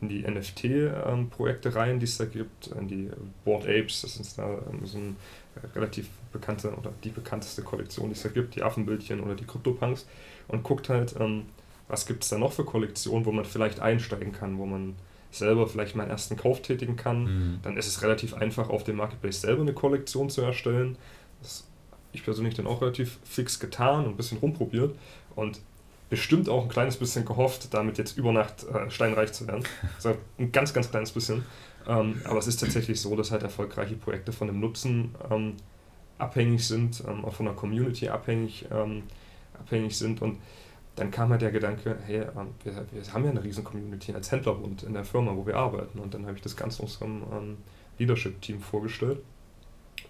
in 0.00 0.08
die 0.08 0.22
NFT-Projekte 0.22 1.68
ähm, 1.70 1.74
rein, 1.74 1.98
die 1.98 2.04
es 2.04 2.18
da 2.18 2.26
gibt, 2.26 2.68
in 2.68 2.88
die 2.88 3.10
Board 3.44 3.64
Apes, 3.66 4.02
das 4.02 4.18
ist 4.18 4.38
da 4.38 4.46
ähm, 4.70 4.84
so 4.84 4.98
ein 4.98 5.16
relativ 5.74 6.08
bekannte 6.32 6.74
oder 6.74 6.92
die 7.02 7.08
bekannteste 7.08 7.62
Kollektion, 7.62 8.08
die 8.08 8.12
es 8.12 8.22
da 8.22 8.28
gibt, 8.28 8.56
die 8.56 8.62
Affenbildchen 8.62 9.20
oder 9.20 9.34
die 9.34 9.44
Crypto-Punks 9.44 10.06
und 10.48 10.62
guckt 10.62 10.90
halt, 10.90 11.14
ähm, 11.18 11.46
was 11.88 12.04
gibt 12.04 12.24
es 12.24 12.28
da 12.28 12.36
noch 12.36 12.52
für 12.52 12.64
Kollektionen, 12.64 13.24
wo 13.24 13.32
man 13.32 13.44
vielleicht 13.46 13.80
einsteigen 13.80 14.32
kann, 14.32 14.58
wo 14.58 14.66
man 14.66 14.96
selber 15.30 15.66
vielleicht 15.66 15.96
mal 15.96 16.02
einen 16.02 16.12
ersten 16.12 16.36
Kauf 16.36 16.62
tätigen 16.62 16.96
kann. 16.96 17.24
Mhm. 17.24 17.58
Dann 17.62 17.76
ist 17.76 17.86
es 17.86 18.02
relativ 18.02 18.34
einfach, 18.34 18.68
auf 18.68 18.84
dem 18.84 18.96
Marketplace 18.96 19.40
selber 19.40 19.62
eine 19.62 19.72
Kollektion 19.72 20.30
zu 20.30 20.42
erstellen. 20.42 20.96
Das 21.42 21.66
ich 22.16 22.24
persönlich 22.24 22.54
dann 22.54 22.66
auch 22.66 22.82
relativ 22.82 23.18
fix 23.24 23.60
getan 23.60 24.04
und 24.04 24.12
ein 24.12 24.16
bisschen 24.16 24.38
rumprobiert 24.38 24.96
und 25.34 25.60
bestimmt 26.08 26.48
auch 26.48 26.62
ein 26.62 26.68
kleines 26.68 26.96
bisschen 26.96 27.24
gehofft, 27.24 27.72
damit 27.74 27.98
jetzt 27.98 28.16
über 28.16 28.32
Nacht 28.32 28.64
äh, 28.64 28.90
steinreich 28.90 29.32
zu 29.32 29.46
werden. 29.46 29.64
Also 29.96 30.16
ein 30.38 30.52
ganz, 30.52 30.72
ganz 30.72 30.90
kleines 30.90 31.12
bisschen. 31.12 31.44
Ähm, 31.88 32.20
aber 32.24 32.38
es 32.38 32.46
ist 32.46 32.60
tatsächlich 32.60 33.00
so, 33.00 33.14
dass 33.16 33.30
halt 33.30 33.42
erfolgreiche 33.42 33.94
Projekte 33.94 34.32
von 34.32 34.48
dem 34.48 34.60
Nutzen 34.60 35.14
ähm, 35.30 35.54
abhängig 36.18 36.66
sind, 36.66 37.02
ähm, 37.06 37.24
auch 37.24 37.34
von 37.34 37.46
der 37.46 37.54
Community 37.54 38.08
abhängig, 38.08 38.66
ähm, 38.72 39.04
abhängig 39.58 39.96
sind. 39.96 40.22
Und 40.22 40.38
dann 40.96 41.10
kam 41.10 41.30
halt 41.30 41.42
der 41.42 41.52
Gedanke, 41.52 41.96
hey, 42.06 42.22
ähm, 42.22 42.54
wir, 42.64 42.72
wir 42.90 43.12
haben 43.12 43.24
ja 43.24 43.30
eine 43.30 43.42
riesen 43.42 43.64
Community 43.64 44.12
als 44.12 44.32
Händlerbund 44.32 44.82
in 44.82 44.94
der 44.94 45.04
Firma, 45.04 45.36
wo 45.36 45.46
wir 45.46 45.56
arbeiten. 45.56 45.98
Und 45.98 46.14
dann 46.14 46.26
habe 46.26 46.36
ich 46.36 46.42
das 46.42 46.56
Ganze 46.56 46.82
unserem 46.82 47.22
ähm, 47.32 47.56
Leadership-Team 47.98 48.60
vorgestellt. 48.60 49.18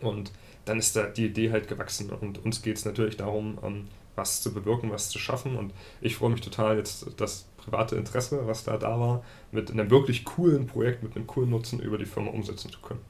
Und 0.01 0.33
dann 0.65 0.79
ist 0.79 0.97
da 0.97 1.07
die 1.07 1.27
Idee 1.27 1.51
halt 1.51 1.69
gewachsen. 1.69 2.11
Und 2.11 2.45
uns 2.45 2.63
geht 2.63 2.77
es 2.77 2.85
natürlich 2.85 3.17
darum, 3.17 3.59
was 4.17 4.43
zu 4.43 4.53
bewirken, 4.53 4.91
was 4.91 5.09
zu 5.11 5.19
schaffen. 5.19 5.57
Und 5.57 5.73
ich 6.01 6.17
freue 6.17 6.31
mich 6.31 6.41
total 6.41 6.77
jetzt, 6.77 7.07
das 7.17 7.47
private 7.57 7.97
Interesse, 7.97 8.47
was 8.47 8.65
da 8.65 8.77
da 8.77 8.99
war, 8.99 9.25
mit 9.53 9.71
einem 9.71 9.91
wirklich 9.91 10.25
coolen 10.25 10.67
Projekt, 10.67 11.03
mit 11.03 11.17
einem 11.17 11.27
coolen 11.27 11.51
Nutzen 11.51 11.81
über 11.81 11.99
die 11.99 12.07
Firma 12.07 12.31
umsetzen 12.31 12.71
zu 12.71 12.81
können. 12.81 13.01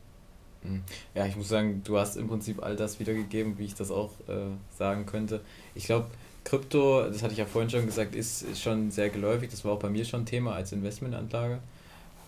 Mhm. 0.63 0.83
Ja, 1.15 1.27
ich 1.27 1.37
muss 1.37 1.49
sagen, 1.49 1.83
du 1.85 1.99
hast 1.99 2.17
im 2.17 2.29
Prinzip 2.29 2.63
all 2.63 2.77
das 2.77 2.99
wiedergegeben, 3.01 3.59
wie 3.59 3.65
ich 3.65 3.75
das 3.75 3.91
auch 3.91 4.13
äh, 4.29 4.49
sagen 4.77 5.07
könnte. 5.07 5.41
Ich 5.75 5.87
glaube, 5.87 6.09
Krypto, 6.45 7.09
das 7.09 7.23
hatte 7.23 7.33
ich 7.33 7.39
ja 7.39 7.47
vorhin 7.47 7.71
schon 7.71 7.87
gesagt, 7.87 8.15
ist, 8.15 8.43
ist 8.43 8.63
schon 8.63 8.91
sehr 8.91 9.11
geläufig. 9.11 9.51
Das 9.51 9.65
war 9.65 9.73
auch 9.73 9.79
bei 9.79 9.91
mir 9.91 10.05
schon 10.05 10.27
Thema 10.27 10.55
als 10.55 10.73
Investmentanlage. 10.73 11.61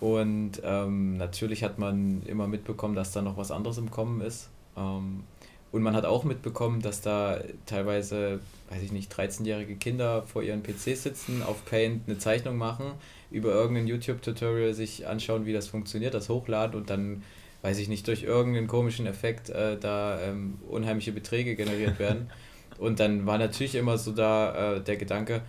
Und 0.00 0.62
ähm, 0.62 1.16
natürlich 1.16 1.64
hat 1.64 1.78
man 1.78 2.22
immer 2.26 2.46
mitbekommen, 2.46 2.94
dass 2.94 3.12
da 3.12 3.22
noch 3.22 3.36
was 3.36 3.50
anderes 3.50 3.78
im 3.78 3.90
Kommen 3.90 4.20
ist. 4.20 4.48
Ähm, 4.76 5.24
und 5.70 5.82
man 5.82 5.94
hat 5.94 6.06
auch 6.06 6.24
mitbekommen, 6.24 6.80
dass 6.80 7.02
da 7.02 7.40
teilweise, 7.66 8.40
weiß 8.70 8.82
ich 8.82 8.92
nicht, 8.92 9.12
13-jährige 9.12 9.76
Kinder 9.76 10.22
vor 10.22 10.42
ihren 10.42 10.62
PCs 10.62 11.02
sitzen, 11.02 11.42
auf 11.42 11.64
Paint 11.66 12.08
eine 12.08 12.18
Zeichnung 12.18 12.56
machen, 12.56 12.92
über 13.30 13.52
irgendein 13.52 13.86
YouTube-Tutorial 13.86 14.72
sich 14.72 15.06
anschauen, 15.06 15.44
wie 15.44 15.52
das 15.52 15.68
funktioniert, 15.68 16.14
das 16.14 16.30
hochladen 16.30 16.80
und 16.80 16.88
dann, 16.88 17.22
weiß 17.60 17.78
ich 17.78 17.88
nicht, 17.88 18.06
durch 18.06 18.22
irgendeinen 18.22 18.66
komischen 18.66 19.06
Effekt 19.06 19.50
äh, 19.50 19.76
da 19.78 20.18
ähm, 20.22 20.58
unheimliche 20.68 21.12
Beträge 21.12 21.54
generiert 21.54 21.98
werden. 21.98 22.30
und 22.78 22.98
dann 22.98 23.26
war 23.26 23.36
natürlich 23.36 23.74
immer 23.74 23.98
so 23.98 24.12
da 24.12 24.76
äh, 24.76 24.80
der 24.80 24.96
Gedanke, 24.96 25.42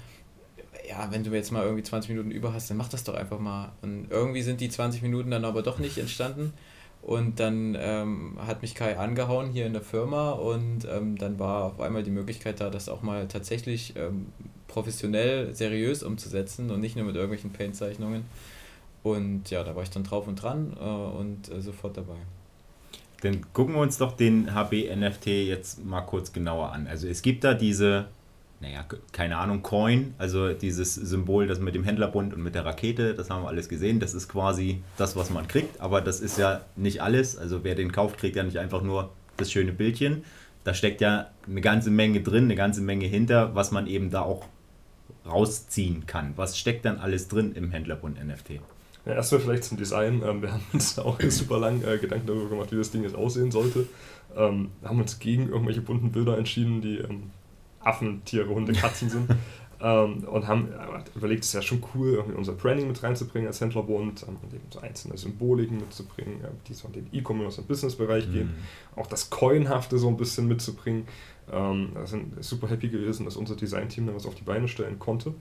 ja, 0.89 1.07
wenn 1.11 1.23
du 1.23 1.29
jetzt 1.31 1.51
mal 1.51 1.63
irgendwie 1.63 1.83
20 1.83 2.09
Minuten 2.09 2.31
über 2.31 2.51
hast, 2.53 2.69
dann 2.69 2.77
mach 2.77 2.89
das 2.89 3.03
doch 3.03 3.13
einfach 3.13 3.39
mal. 3.39 3.71
Und 3.81 4.07
irgendwie 4.09 4.41
sind 4.41 4.59
die 4.59 4.69
20 4.69 5.03
Minuten 5.03 5.29
dann 5.29 5.45
aber 5.45 5.61
doch 5.61 5.77
nicht 5.77 5.97
entstanden. 5.99 6.51
Und 7.01 7.39
dann 7.39 7.77
ähm, 7.79 8.37
hat 8.45 8.61
mich 8.61 8.75
Kai 8.75 8.97
angehauen 8.97 9.51
hier 9.51 9.65
in 9.65 9.73
der 9.73 9.81
Firma 9.81 10.31
und 10.31 10.85
ähm, 10.91 11.17
dann 11.17 11.39
war 11.39 11.63
auf 11.65 11.79
einmal 11.79 12.03
die 12.03 12.11
Möglichkeit 12.11 12.59
da, 12.59 12.69
das 12.69 12.89
auch 12.89 13.03
mal 13.03 13.27
tatsächlich 13.27 13.93
ähm, 13.95 14.27
professionell, 14.67 15.55
seriös 15.55 16.03
umzusetzen 16.03 16.71
und 16.71 16.81
nicht 16.81 16.97
nur 16.97 17.05
mit 17.05 17.15
irgendwelchen 17.15 17.51
Paint-Zeichnungen. 17.51 18.25
Und 19.03 19.49
ja, 19.49 19.63
da 19.63 19.75
war 19.75 19.83
ich 19.83 19.91
dann 19.91 20.03
drauf 20.03 20.27
und 20.27 20.35
dran 20.35 20.75
äh, 20.77 20.83
und 20.83 21.49
äh, 21.49 21.61
sofort 21.61 21.95
dabei. 21.95 22.17
dann 23.21 23.45
gucken 23.53 23.75
wir 23.75 23.81
uns 23.81 23.97
doch 23.97 24.17
den 24.17 24.53
HB-NFT 24.53 25.27
jetzt 25.27 25.85
mal 25.85 26.01
kurz 26.01 26.33
genauer 26.33 26.73
an. 26.73 26.87
Also 26.87 27.07
es 27.07 27.21
gibt 27.21 27.45
da 27.45 27.53
diese, 27.53 28.07
naja, 28.61 28.85
keine 29.13 29.37
Ahnung, 29.37 29.63
Coin, 29.63 30.13
also 30.17 30.51
dieses 30.51 30.93
Symbol, 30.95 31.47
das 31.47 31.59
mit 31.59 31.75
dem 31.75 31.85
Händlerbund 31.85 32.33
und 32.33 32.43
mit 32.43 32.55
der 32.55 32.65
Rakete, 32.65 33.13
das 33.13 33.29
haben 33.29 33.43
wir 33.43 33.47
alles 33.47 33.69
gesehen. 33.69 33.99
Das 34.01 34.13
ist 34.13 34.27
quasi 34.27 34.83
das, 34.97 35.15
was 35.15 35.29
man 35.29 35.47
kriegt, 35.47 35.79
aber 35.79 36.01
das 36.01 36.19
ist 36.19 36.37
ja 36.37 36.61
nicht 36.75 37.01
alles. 37.01 37.37
Also 37.37 37.63
wer 37.63 37.75
den 37.75 37.91
kauft, 37.91 38.17
kriegt 38.17 38.35
ja 38.35 38.43
nicht 38.43 38.57
einfach 38.57 38.81
nur 38.81 39.11
das 39.37 39.51
schöne 39.51 39.71
Bildchen. 39.71 40.23
Da 40.65 40.73
steckt 40.73 40.99
ja 40.99 41.27
eine 41.47 41.61
ganze 41.61 41.89
Menge 41.89 42.21
drin, 42.21 42.45
eine 42.45 42.55
ganze 42.55 42.81
Menge 42.81 43.05
hinter, 43.05 43.55
was 43.55 43.71
man 43.71 43.87
eben 43.87 44.09
da 44.09 44.21
auch 44.23 44.45
rausziehen 45.25 46.05
kann. 46.05 46.33
Was 46.35 46.57
steckt 46.57 46.83
dann 46.83 46.97
alles 46.97 47.29
drin 47.29 47.53
im 47.53 47.71
Händlerbund 47.71 48.23
NFT? 48.23 48.59
Ja, 49.05 49.13
erstmal 49.13 49.39
vielleicht 49.41 49.63
zum 49.63 49.77
Design. 49.77 50.21
Ähm, 50.25 50.41
wir 50.41 50.51
haben 50.51 50.65
uns 50.73 50.99
auch 50.99 51.17
super 51.29 51.59
lang 51.59 51.81
äh, 51.83 51.97
Gedanken 51.97 52.27
darüber 52.27 52.49
gemacht, 52.49 52.73
wie 52.73 52.77
das 52.77 52.91
Ding 52.91 53.03
jetzt 53.03 53.15
aussehen 53.15 53.51
sollte. 53.51 53.87
Ähm, 54.35 54.69
haben 54.83 54.99
uns 54.99 55.17
gegen 55.19 55.47
irgendwelche 55.47 55.81
bunten 55.81 56.11
Bilder 56.11 56.37
entschieden, 56.37 56.81
die 56.81 56.97
ähm, 56.97 57.31
Affen, 57.81 58.23
Tiere, 58.25 58.49
Hunde, 58.49 58.73
Katzen 58.73 59.09
sind. 59.09 59.29
ähm, 59.81 60.23
und 60.25 60.47
haben 60.47 60.69
äh, 60.71 61.17
überlegt, 61.17 61.43
es 61.43 61.49
ist 61.49 61.53
ja 61.53 61.61
schon 61.61 61.83
cool, 61.93 62.15
irgendwie 62.15 62.37
unser 62.37 62.53
Branding 62.53 62.87
mit 62.87 63.01
reinzubringen 63.01 63.47
als 63.47 63.61
Händlerbund 63.61 64.25
ähm, 64.27 64.37
und 64.41 64.53
eben 64.53 64.65
so 64.69 64.79
einzelne 64.79 65.17
Symboliken 65.17 65.77
mitzubringen, 65.77 66.43
äh, 66.43 66.49
die 66.67 66.73
so 66.73 66.87
in 66.87 66.93
den 66.93 67.09
E-Commerce- 67.13 67.61
und 67.61 67.67
Business-Bereich 67.67 68.27
mhm. 68.27 68.33
gehen. 68.33 68.55
Auch 68.95 69.07
das 69.07 69.29
Coinhafte 69.29 69.97
so 69.97 70.07
ein 70.07 70.17
bisschen 70.17 70.47
mitzubringen. 70.47 71.05
Ähm, 71.51 71.91
da 71.93 72.05
sind 72.05 72.43
super 72.43 72.67
happy 72.69 72.89
gewesen, 72.89 73.25
dass 73.25 73.37
unser 73.37 73.55
Design-Team 73.55 74.07
da 74.07 74.15
was 74.15 74.25
auf 74.25 74.35
die 74.35 74.43
Beine 74.43 74.67
stellen 74.67 74.99
konnte. 74.99 75.33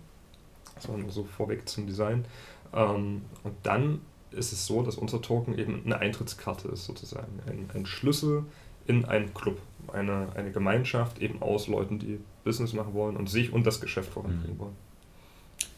Das 0.76 0.88
war 0.88 0.96
nur 0.96 1.10
so 1.10 1.24
vorweg 1.24 1.68
zum 1.68 1.86
Design. 1.86 2.24
Ähm, 2.72 3.22
und 3.42 3.54
dann 3.64 4.00
ist 4.30 4.52
es 4.52 4.66
so, 4.66 4.82
dass 4.82 4.96
unser 4.96 5.20
Token 5.20 5.58
eben 5.58 5.82
eine 5.84 5.98
Eintrittskarte 5.98 6.68
ist, 6.68 6.84
sozusagen. 6.84 7.40
Ein, 7.46 7.70
ein 7.74 7.86
Schlüssel 7.86 8.44
in 8.86 9.04
einen 9.04 9.34
Club, 9.34 9.60
eine, 9.92 10.28
eine 10.34 10.50
Gemeinschaft 10.52 11.18
eben 11.18 11.42
aus 11.42 11.68
Leuten, 11.68 11.98
die 11.98 12.20
Business 12.44 12.72
machen 12.72 12.94
wollen 12.94 13.16
und 13.16 13.28
sich 13.28 13.52
und 13.52 13.66
das 13.66 13.80
Geschäft 13.80 14.12
voranbringen 14.12 14.56
mhm. 14.56 14.60
wollen. 14.60 14.76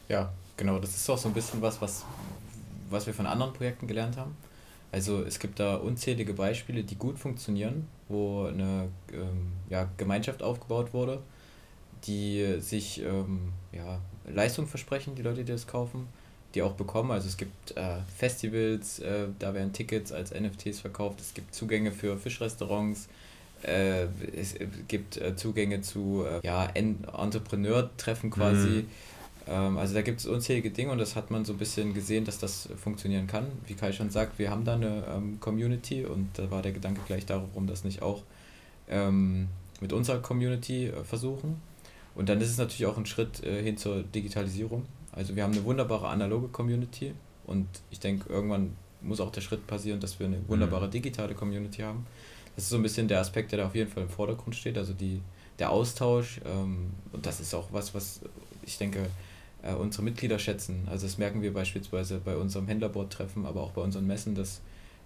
Ja, 0.09 0.33
genau. 0.57 0.79
Das 0.79 0.95
ist 0.95 1.09
auch 1.09 1.17
so 1.17 1.29
ein 1.29 1.33
bisschen 1.33 1.61
was, 1.61 1.81
was, 1.81 2.05
was 2.89 3.07
wir 3.07 3.13
von 3.13 3.25
anderen 3.25 3.53
Projekten 3.53 3.87
gelernt 3.87 4.17
haben. 4.17 4.35
Also 4.91 5.23
es 5.23 5.39
gibt 5.39 5.59
da 5.59 5.75
unzählige 5.75 6.33
Beispiele, 6.33 6.83
die 6.83 6.95
gut 6.95 7.17
funktionieren, 7.17 7.87
wo 8.09 8.45
eine 8.45 8.89
ähm, 9.13 9.53
ja, 9.69 9.89
Gemeinschaft 9.95 10.43
aufgebaut 10.43 10.93
wurde, 10.93 11.21
die 12.03 12.57
sich 12.59 13.01
ähm, 13.01 13.53
ja, 13.71 13.99
Leistung 14.25 14.67
versprechen, 14.67 15.15
die 15.15 15.21
Leute, 15.21 15.45
die 15.45 15.51
das 15.51 15.65
kaufen 15.65 16.07
die 16.55 16.61
auch 16.61 16.73
bekommen. 16.73 17.11
Also 17.11 17.27
es 17.27 17.37
gibt 17.37 17.75
äh, 17.77 17.97
Festivals, 18.17 18.99
äh, 18.99 19.27
da 19.39 19.53
werden 19.53 19.73
Tickets 19.73 20.11
als 20.11 20.33
NFTs 20.33 20.79
verkauft. 20.79 21.19
Es 21.21 21.33
gibt 21.33 21.53
Zugänge 21.53 21.91
für 21.91 22.17
Fischrestaurants. 22.17 23.07
Äh, 23.63 24.07
es 24.35 24.55
gibt 24.87 25.17
äh, 25.17 25.35
Zugänge 25.35 25.81
zu 25.81 26.25
äh, 26.25 26.45
ja, 26.45 26.65
Entrepreneur-Treffen 26.65 28.31
quasi. 28.31 28.67
Mhm. 28.67 28.87
Ähm, 29.47 29.77
also 29.77 29.93
da 29.93 30.01
gibt 30.01 30.19
es 30.19 30.25
unzählige 30.25 30.71
Dinge 30.71 30.91
und 30.91 30.97
das 30.97 31.15
hat 31.15 31.31
man 31.31 31.45
so 31.45 31.53
ein 31.53 31.59
bisschen 31.59 31.93
gesehen, 31.93 32.25
dass 32.25 32.39
das 32.39 32.69
funktionieren 32.81 33.27
kann. 33.27 33.47
Wie 33.67 33.73
Kai 33.73 33.91
schon 33.91 34.09
sagt, 34.09 34.39
wir 34.39 34.49
haben 34.49 34.65
da 34.65 34.75
eine 34.75 35.03
ähm, 35.15 35.39
Community 35.39 36.05
und 36.05 36.29
da 36.37 36.49
war 36.51 36.61
der 36.61 36.71
Gedanke 36.71 37.01
gleich 37.07 37.25
darum, 37.25 37.67
das 37.67 37.83
nicht 37.83 38.01
auch 38.01 38.23
ähm, 38.89 39.47
mit 39.79 39.93
unserer 39.93 40.19
Community 40.19 40.87
äh, 40.87 41.03
versuchen. 41.03 41.61
Und 42.13 42.29
dann 42.29 42.41
ist 42.41 42.49
es 42.49 42.57
natürlich 42.57 42.85
auch 42.87 42.97
ein 42.97 43.05
Schritt 43.05 43.37
hin 43.37 43.77
zur 43.77 44.03
Digitalisierung 44.03 44.85
also 45.11 45.35
wir 45.35 45.43
haben 45.43 45.53
eine 45.53 45.63
wunderbare 45.63 46.07
analoge 46.07 46.47
Community 46.47 47.13
und 47.45 47.67
ich 47.89 47.99
denke, 47.99 48.31
irgendwann 48.31 48.75
muss 49.01 49.19
auch 49.19 49.31
der 49.31 49.41
Schritt 49.41 49.67
passieren, 49.67 49.99
dass 49.99 50.19
wir 50.19 50.27
eine 50.27 50.47
wunderbare 50.47 50.87
mhm. 50.87 50.91
digitale 50.91 51.33
Community 51.33 51.81
haben. 51.81 52.05
Das 52.55 52.65
ist 52.65 52.69
so 52.69 52.75
ein 52.77 52.83
bisschen 52.83 53.07
der 53.07 53.19
Aspekt, 53.19 53.51
der 53.51 53.59
da 53.59 53.67
auf 53.67 53.75
jeden 53.75 53.89
Fall 53.89 54.03
im 54.03 54.09
Vordergrund 54.09 54.55
steht, 54.55 54.77
also 54.77 54.93
die, 54.93 55.21
der 55.59 55.71
Austausch. 55.71 56.41
Ähm, 56.45 56.91
und 57.11 57.25
das 57.25 57.39
ist 57.39 57.53
auch 57.53 57.67
was, 57.71 57.93
was 57.93 58.21
ich 58.65 58.77
denke, 58.77 59.07
äh, 59.63 59.73
unsere 59.73 60.03
Mitglieder 60.03 60.39
schätzen. 60.39 60.87
Also 60.89 61.05
das 61.05 61.17
merken 61.17 61.41
wir 61.41 61.53
beispielsweise 61.53 62.19
bei 62.23 62.35
unserem 62.35 62.67
Händlerboard-Treffen, 62.67 63.45
aber 63.45 63.61
auch 63.61 63.71
bei 63.71 63.81
unseren 63.81 64.07
Messen, 64.07 64.35
dass 64.35 64.61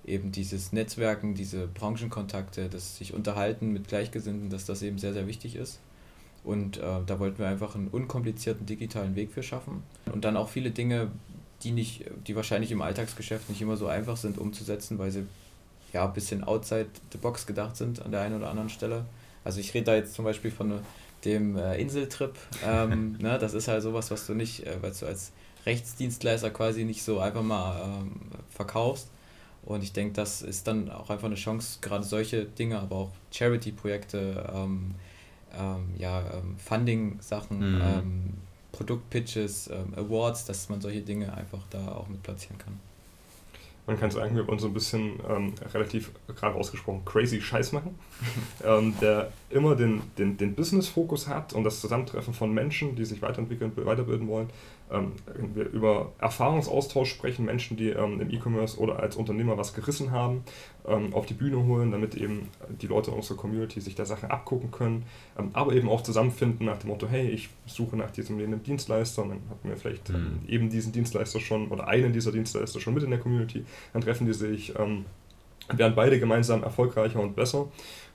eben 0.06 0.32
dieses 0.32 0.72
Netzwerken, 0.72 1.34
diese 1.34 1.68
Branchenkontakte, 1.68 2.70
das 2.70 2.98
sich 2.98 3.14
unterhalten 3.14 3.74
mit 3.74 3.88
Gleichgesinnten, 3.88 4.50
dass 4.50 4.66
das 4.66 4.82
eben 4.82 5.00
sehr, 5.00 5.14
sehr 5.14 5.28
wichtig 5.28 5.56
ist. 5.56 5.80
Und 6.44 6.78
äh, 6.78 6.82
da 7.06 7.20
wollten 7.20 7.40
wir 7.40 7.48
einfach 7.48 7.76
einen 7.76 7.88
unkomplizierten 7.88 8.66
digitalen 8.68 9.16
Weg 9.16 9.32
für 9.32 9.42
schaffen. 9.42 9.82
Und 10.12 10.26
dann 10.26 10.38
auch 10.38 10.50
viele 10.50 10.70
Dinge, 10.70 11.12
die 11.64 11.72
nicht, 11.72 12.06
die 12.28 12.36
wahrscheinlich 12.36 12.72
im 12.72 12.84
Alltagsgeschäft 12.84 13.50
nicht 13.50 13.62
immer 13.62 13.78
so 13.78 13.88
einfach 13.88 14.18
sind 14.18 14.38
umzusetzen, 14.38 15.00
weil 15.00 15.10
sie 15.10 15.26
ja 15.96 16.06
ein 16.06 16.14
bisschen 16.14 16.44
outside 16.44 16.88
the 17.12 17.18
box 17.18 17.48
gedacht 17.48 17.78
sind 17.78 18.02
an 18.02 18.12
der 18.12 18.22
einen 18.22 18.36
oder 18.36 18.50
anderen 18.50 18.70
Stelle. 18.70 19.06
Also 19.46 19.62
ich 19.62 19.74
rede 19.74 19.86
da 19.86 19.96
jetzt 19.96 20.14
zum 20.14 20.26
Beispiel 20.26 20.52
von 20.52 20.82
dem 21.24 21.58
äh, 21.58 21.80
Inseltrip. 21.80 22.36
Ähm, 22.66 23.18
ne, 23.20 23.40
das 23.40 23.54
ist 23.54 23.70
halt 23.70 23.82
sowas, 23.82 24.12
was 24.12 24.28
du 24.28 24.34
nicht, 24.34 24.66
äh, 24.68 24.78
was 24.82 25.00
du 25.00 25.06
als 25.06 25.32
Rechtsdienstleister 25.66 26.52
quasi 26.52 26.84
nicht 26.84 27.02
so 27.02 27.20
einfach 27.20 27.42
mal 27.42 27.82
ähm, 27.82 28.12
verkaufst. 28.50 29.08
Und 29.64 29.84
ich 29.84 29.94
denke, 29.94 30.14
das 30.14 30.42
ist 30.42 30.68
dann 30.68 30.92
auch 30.92 31.10
einfach 31.10 31.26
eine 31.26 31.36
Chance, 31.36 31.80
gerade 31.82 32.04
solche 32.04 32.46
Dinge, 32.46 32.80
aber 32.80 32.96
auch 32.98 33.12
Charity-Projekte, 33.32 34.52
ähm, 34.54 34.96
ähm, 35.58 35.90
ja, 35.98 36.20
ähm, 36.20 36.58
Funding-Sachen, 36.60 37.58
mhm. 37.58 37.82
ähm, 37.82 38.34
Produktpitches, 38.74 39.72
Awards, 39.96 40.46
dass 40.46 40.68
man 40.68 40.82
solche 40.82 41.02
Dinge 41.02 41.34
einfach 41.34 41.62
da 41.70 41.94
auch 41.94 42.10
mit 42.10 42.22
platzieren 42.22 42.58
kann. 42.58 42.78
Man 43.88 44.00
kann 44.00 44.10
sagen, 44.10 44.36
wir 44.36 44.48
wollen 44.48 44.58
so 44.58 44.68
ein 44.68 44.74
bisschen 44.74 45.20
ähm, 45.30 45.54
relativ 45.74 46.12
gerade 46.28 46.56
ausgesprochen 46.56 47.06
crazy 47.06 47.40
Scheiß 47.40 47.72
machen, 47.72 48.00
ähm, 48.66 48.96
der 49.00 49.32
immer 49.50 49.76
den, 49.76 50.02
den, 50.18 50.38
den 50.38 50.56
Business-Fokus 50.56 51.28
hat 51.28 51.54
und 51.54 51.64
das 51.64 51.82
Zusammentreffen 51.82 52.34
von 52.34 52.52
Menschen, 52.52 52.96
die 52.96 53.06
sich 53.06 53.22
weiterentwickeln, 53.22 53.72
weiterbilden 53.76 54.28
wollen, 54.28 54.50
ähm, 54.92 55.14
wir 55.56 55.68
über 55.70 56.12
Erfahrungsaustausch 56.20 57.10
sprechen, 57.10 57.46
Menschen, 57.46 57.76
die 57.76 57.90
ähm, 57.90 58.22
im 58.22 58.30
E-Commerce 58.30 58.78
oder 58.80 59.00
als 59.00 59.16
Unternehmer 59.16 59.58
was 59.58 59.74
gerissen 59.74 60.12
haben, 60.12 60.44
ähm, 60.88 61.14
auf 61.14 61.26
die 61.26 61.34
Bühne 61.34 61.66
holen, 61.66 61.92
damit 61.92 62.16
eben 62.16 62.50
die 62.82 62.86
Leute 62.86 63.12
unserer 63.12 63.38
Community 63.38 63.82
sich 63.82 63.96
der 63.96 64.06
Sache 64.06 64.30
abgucken 64.30 64.70
können, 64.70 65.04
ähm, 65.40 65.50
aber 65.54 65.74
eben 65.74 65.90
auch 65.90 66.02
zusammenfinden 66.02 66.68
nach 66.68 66.78
dem 66.78 66.90
Motto, 66.90 67.08
hey, 67.08 67.28
ich 67.30 67.50
suche 67.66 67.96
nach 67.98 68.12
diesem 68.12 68.40
jenem 68.40 68.62
Dienstleister, 68.62 69.24
und 69.24 69.30
dann 69.30 69.42
hatten 69.50 69.70
wir 69.70 69.78
vielleicht 69.78 70.10
ähm, 70.12 70.42
mhm. 70.44 70.50
eben 70.50 70.70
diesen 70.70 70.92
Dienstleister 70.92 71.40
schon 71.40 71.70
oder 71.70 71.88
einen 71.88 72.14
dieser 72.14 72.32
Dienstleister 72.32 72.80
schon 72.80 72.94
mit 72.94 73.04
in 73.04 73.10
der 73.10 73.20
Community, 73.20 73.66
dann 73.94 74.04
treffen 74.04 74.28
die 74.28 74.34
sich, 74.34 74.78
ähm, 74.78 75.06
werden 75.74 75.96
beide 75.96 76.20
gemeinsam 76.20 76.62
erfolgreicher 76.62 77.20
und 77.20 77.36
besser 77.36 77.68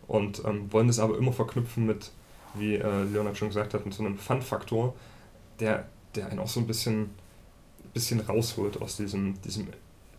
und 0.07 0.43
wollen 0.73 0.87
das 0.87 1.01
aber 1.01 1.19
immer 1.19 1.33
verknüpfen 1.33 1.87
mit, 1.87 2.11
wie 2.55 2.75
äh, 2.75 3.05
Leonard 3.13 3.37
schon 3.37 3.49
gesagt 3.49 3.75
hat, 3.75 3.85
mit 3.85 3.95
so 3.95 4.05
einem 4.05 4.17
Fun-Faktor, 4.17 4.95
der 5.59 5.89
der 6.15 6.29
einen 6.29 6.39
auch 6.39 6.49
so 6.49 6.61
ein 6.61 6.67
bisschen, 6.67 7.11
bisschen 7.95 8.21
rausholt 8.21 8.81
aus 8.81 8.97
diesem, 8.97 9.41
diesem 9.43 9.69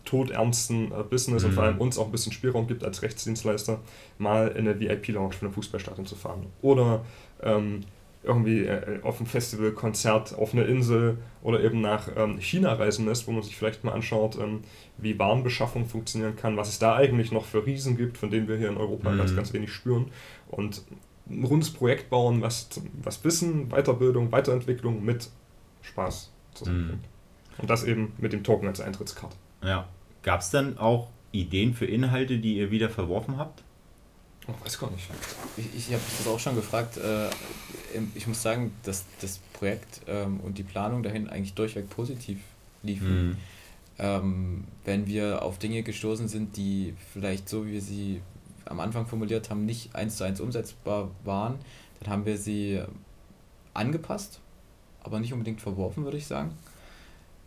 todernsten 0.06 0.92
äh, 0.92 1.04
Business 1.04 1.44
mhm. 1.44 1.50
und 1.50 1.56
vor 1.56 1.64
allem 1.64 1.78
uns 1.78 1.98
auch 1.98 2.06
ein 2.06 2.12
bisschen 2.12 2.32
Spielraum 2.32 2.68
gibt 2.68 2.84
als 2.84 3.02
Rechtsdienstleister, 3.02 3.80
mal 4.18 4.48
in 4.50 4.68
eine 4.68 4.80
VIP-Lounge 4.80 5.34
von 5.34 5.48
einem 5.48 5.54
Fußballstadion 5.54 6.06
zu 6.06 6.16
fahren. 6.16 6.48
Oder 6.62 7.06
ähm, 7.42 7.82
irgendwie 8.24 8.66
äh, 8.66 9.00
auf 9.04 9.20
ein 9.20 9.26
Festival, 9.26 9.72
Konzert 9.72 10.38
auf 10.38 10.54
einer 10.54 10.66
Insel 10.66 11.18
oder 11.42 11.64
eben 11.64 11.82
nach 11.82 12.08
ähm, 12.16 12.40
China 12.40 12.74
reisen 12.74 13.06
lässt, 13.06 13.28
wo 13.28 13.32
man 13.32 13.42
sich 13.42 13.56
vielleicht 13.56 13.84
mal 13.84 13.94
anschaut, 13.94 14.38
ähm, 14.40 14.62
wie 14.98 15.18
Warenbeschaffung 15.18 15.88
funktionieren 15.88 16.36
kann, 16.36 16.58
was 16.58 16.70
es 16.70 16.80
da 16.80 16.96
eigentlich 16.96 17.32
noch 17.32 17.46
für 17.46 17.66
Riesen 17.66 17.98
gibt, 17.98 18.18
von 18.18 18.30
denen 18.30 18.48
wir 18.48 18.58
hier 18.58 18.70
in 18.70 18.78
Europa 18.78 19.12
mhm. 19.12 19.18
ganz, 19.18 19.36
ganz 19.36 19.54
wenig 19.54 19.72
spüren. 19.72 20.12
Und 20.50 20.84
ein 21.30 21.46
rundes 21.46 21.72
Projekt 21.72 22.10
bauen, 22.10 22.42
was, 22.42 22.70
was 23.02 23.24
Wissen, 23.24 23.70
Weiterbildung, 23.70 24.32
Weiterentwicklung 24.32 25.04
mit 25.04 25.30
Spaß 25.82 26.32
zusammenbringt. 26.54 27.02
Mhm. 27.02 27.60
Und 27.60 27.70
das 27.70 27.84
eben 27.84 28.14
mit 28.18 28.34
dem 28.34 28.44
Token 28.44 28.68
als 28.68 28.80
Eintrittskarte. 28.82 29.36
Ja. 29.64 29.88
Gab 30.24 30.42
es 30.42 30.50
dann 30.50 30.78
auch 30.78 31.10
Ideen 31.32 31.74
für 31.74 31.86
Inhalte, 31.86 32.40
die 32.40 32.58
ihr 32.58 32.72
wieder 32.72 32.90
verworfen 32.90 33.38
habt? 33.38 33.64
Oh, 34.48 34.54
weiß 34.64 34.80
gar 34.80 34.90
nicht. 34.92 35.08
Ich, 35.58 35.76
ich 35.76 35.94
habe 35.94 36.02
das 36.18 36.28
auch 36.28 36.40
schon 36.40 36.56
gefragt. 36.56 36.98
Äh, 36.98 37.30
ich 38.16 38.28
muss 38.28 38.42
sagen, 38.42 38.74
dass 38.84 39.06
das 39.20 39.40
Projekt 39.54 40.02
ähm, 40.08 40.40
und 40.40 40.58
die 40.58 40.64
Planung 40.64 41.04
dahin 41.04 41.30
eigentlich 41.30 41.54
durchweg 41.54 41.90
positiv 41.90 42.40
liefen. 42.82 43.30
Mhm. 43.30 43.38
Ähm, 44.00 44.64
wenn 44.84 45.06
wir 45.06 45.44
auf 45.44 45.60
Dinge 45.60 45.84
gestoßen 45.84 46.28
sind, 46.28 46.58
die 46.58 46.96
vielleicht 47.14 47.50
so, 47.50 47.68
wie 47.68 47.74
wir 47.74 47.82
sie 47.82 48.22
am 48.66 48.80
Anfang 48.80 49.06
formuliert 49.06 49.50
haben, 49.50 49.66
nicht 49.66 49.96
eins 49.96 50.18
zu 50.18 50.24
eins 50.24 50.40
umsetzbar 50.40 51.12
waren, 51.24 51.60
dann 52.00 52.12
haben 52.12 52.26
wir 52.26 52.38
sie 52.38 52.82
angepasst 53.74 54.40
aber 55.02 55.20
nicht 55.20 55.34
unbedingt 55.34 55.62
verworfen, 55.62 56.04
würde 56.04 56.18
ich 56.18 56.28
sagen. 56.28 56.52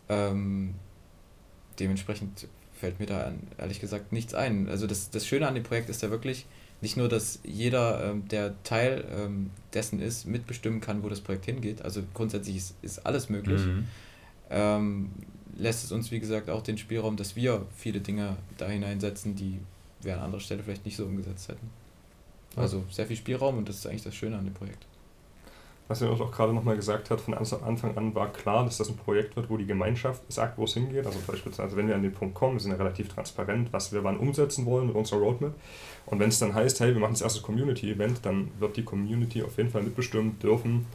Ähm, 0.09 0.75
dementsprechend 1.79 2.47
fällt 2.73 2.99
mir 2.99 3.05
da 3.05 3.33
ehrlich 3.57 3.79
gesagt 3.79 4.11
nichts 4.11 4.33
ein. 4.33 4.69
Also 4.69 4.87
das, 4.87 5.09
das 5.09 5.25
Schöne 5.25 5.47
an 5.47 5.55
dem 5.55 5.63
Projekt 5.63 5.89
ist 5.89 6.01
ja 6.01 6.09
wirklich 6.09 6.45
nicht 6.81 6.97
nur, 6.97 7.07
dass 7.07 7.39
jeder, 7.43 8.11
ähm, 8.11 8.27
der 8.27 8.61
Teil 8.63 9.05
ähm, 9.11 9.49
dessen 9.73 10.01
ist, 10.01 10.25
mitbestimmen 10.25 10.81
kann, 10.81 11.03
wo 11.03 11.09
das 11.09 11.21
Projekt 11.21 11.45
hingeht. 11.45 11.81
Also 11.81 12.03
grundsätzlich 12.13 12.57
ist, 12.57 12.75
ist 12.81 13.05
alles 13.05 13.29
möglich. 13.29 13.65
Mhm. 13.65 13.87
Ähm, 14.49 15.09
lässt 15.57 15.83
es 15.85 15.91
uns, 15.91 16.11
wie 16.11 16.19
gesagt, 16.19 16.49
auch 16.49 16.61
den 16.61 16.77
Spielraum, 16.77 17.15
dass 17.15 17.35
wir 17.35 17.65
viele 17.75 18.01
Dinge 18.01 18.35
da 18.57 18.67
hineinsetzen, 18.67 19.35
die 19.35 19.59
wir 20.01 20.15
an 20.15 20.23
anderer 20.25 20.41
Stelle 20.41 20.63
vielleicht 20.63 20.85
nicht 20.85 20.97
so 20.97 21.05
umgesetzt 21.05 21.47
hätten. 21.47 21.69
Also 22.55 22.85
sehr 22.89 23.05
viel 23.05 23.17
Spielraum 23.17 23.57
und 23.57 23.67
das 23.67 23.77
ist 23.77 23.87
eigentlich 23.87 24.03
das 24.03 24.15
Schöne 24.15 24.37
an 24.37 24.45
dem 24.45 24.53
Projekt. 24.53 24.85
Was 25.87 26.01
er 26.01 26.09
auch 26.09 26.31
gerade 26.31 26.51
nochmal 26.51 26.75
gesagt 26.75 27.11
hat, 27.11 27.21
von 27.21 27.35
Anfang 27.35 27.95
an 27.95 28.15
war 28.15 28.33
klar, 28.33 28.65
dass 28.65 28.77
das 28.77 28.89
ein 28.89 28.97
Projekt 28.97 29.35
wird, 29.35 29.51
wo 29.51 29.57
die 29.57 29.67
Gemeinschaft 29.67 30.23
sagt, 30.31 30.57
wo 30.57 30.63
es 30.63 30.73
hingeht. 30.73 31.05
Also 31.05 31.19
beispielsweise, 31.27 31.77
wenn 31.77 31.87
wir 31.87 31.93
an 31.93 32.01
den 32.01 32.11
Punkt 32.11 32.33
kommen, 32.33 32.53
wir 32.53 32.59
sind 32.59 32.71
ja 32.71 32.77
relativ 32.77 33.09
transparent, 33.09 33.71
was 33.71 33.93
wir 33.93 34.03
wann 34.03 34.17
umsetzen 34.17 34.65
wollen 34.65 34.87
mit 34.87 34.95
unserer 34.95 35.19
Roadmap. 35.19 35.53
Und 36.07 36.19
wenn 36.19 36.29
es 36.29 36.39
dann 36.39 36.55
heißt, 36.55 36.79
hey, 36.79 36.93
wir 36.93 36.99
machen 36.99 37.13
das 37.13 37.21
erste 37.21 37.41
Community-Event, 37.41 38.25
dann 38.25 38.49
wird 38.59 38.77
die 38.77 38.83
Community 38.83 39.43
auf 39.43 39.57
jeden 39.57 39.69
Fall 39.69 39.83
mitbestimmen 39.83 40.39
dürfen, 40.39 40.87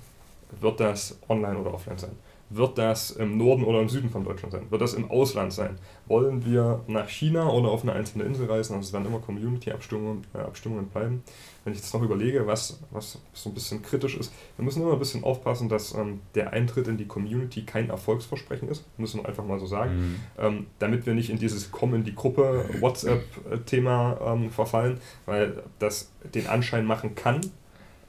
wird 0.60 0.80
das 0.80 1.20
online 1.28 1.58
oder 1.58 1.72
offline 1.72 1.98
sein. 1.98 2.16
Wird 2.52 2.78
das 2.78 3.12
im 3.12 3.38
Norden 3.38 3.62
oder 3.62 3.80
im 3.80 3.88
Süden 3.88 4.10
von 4.10 4.24
Deutschland 4.24 4.52
sein? 4.52 4.66
Wird 4.70 4.82
das 4.82 4.94
im 4.94 5.08
Ausland 5.08 5.52
sein? 5.52 5.78
Wollen 6.06 6.44
wir 6.44 6.82
nach 6.88 7.08
China 7.08 7.48
oder 7.48 7.68
auf 7.68 7.82
eine 7.82 7.92
einzelne 7.92 8.24
Insel 8.24 8.46
reisen? 8.50 8.74
Also 8.74 8.88
es 8.88 8.92
werden 8.92 9.06
immer 9.06 9.20
Community-Abstimmungen 9.20 10.26
äh, 10.34 10.38
Abstimmungen 10.38 10.88
bleiben. 10.88 11.22
Wenn 11.62 11.74
ich 11.74 11.78
jetzt 11.78 11.94
noch 11.94 12.02
überlege, 12.02 12.48
was, 12.48 12.80
was 12.90 13.18
so 13.32 13.50
ein 13.50 13.54
bisschen 13.54 13.82
kritisch 13.82 14.16
ist, 14.16 14.32
wir 14.56 14.64
müssen 14.64 14.82
immer 14.82 14.94
ein 14.94 14.98
bisschen 14.98 15.22
aufpassen, 15.22 15.68
dass 15.68 15.94
ähm, 15.94 16.20
der 16.34 16.52
Eintritt 16.52 16.88
in 16.88 16.96
die 16.96 17.06
Community 17.06 17.62
kein 17.62 17.88
Erfolgsversprechen 17.88 18.68
ist, 18.68 18.84
müssen 18.98 19.20
wir 19.20 19.28
einfach 19.28 19.44
mal 19.44 19.60
so 19.60 19.66
sagen, 19.66 19.94
mhm. 19.94 20.16
ähm, 20.38 20.66
damit 20.80 21.06
wir 21.06 21.14
nicht 21.14 21.30
in 21.30 21.38
dieses 21.38 21.70
Komm 21.70 21.94
in 21.94 22.02
die 22.02 22.16
Gruppe 22.16 22.64
WhatsApp-Thema 22.80 24.18
ähm, 24.26 24.50
verfallen, 24.50 24.98
weil 25.26 25.62
das 25.78 26.10
den 26.34 26.48
Anschein 26.48 26.84
machen 26.84 27.14
kann, 27.14 27.40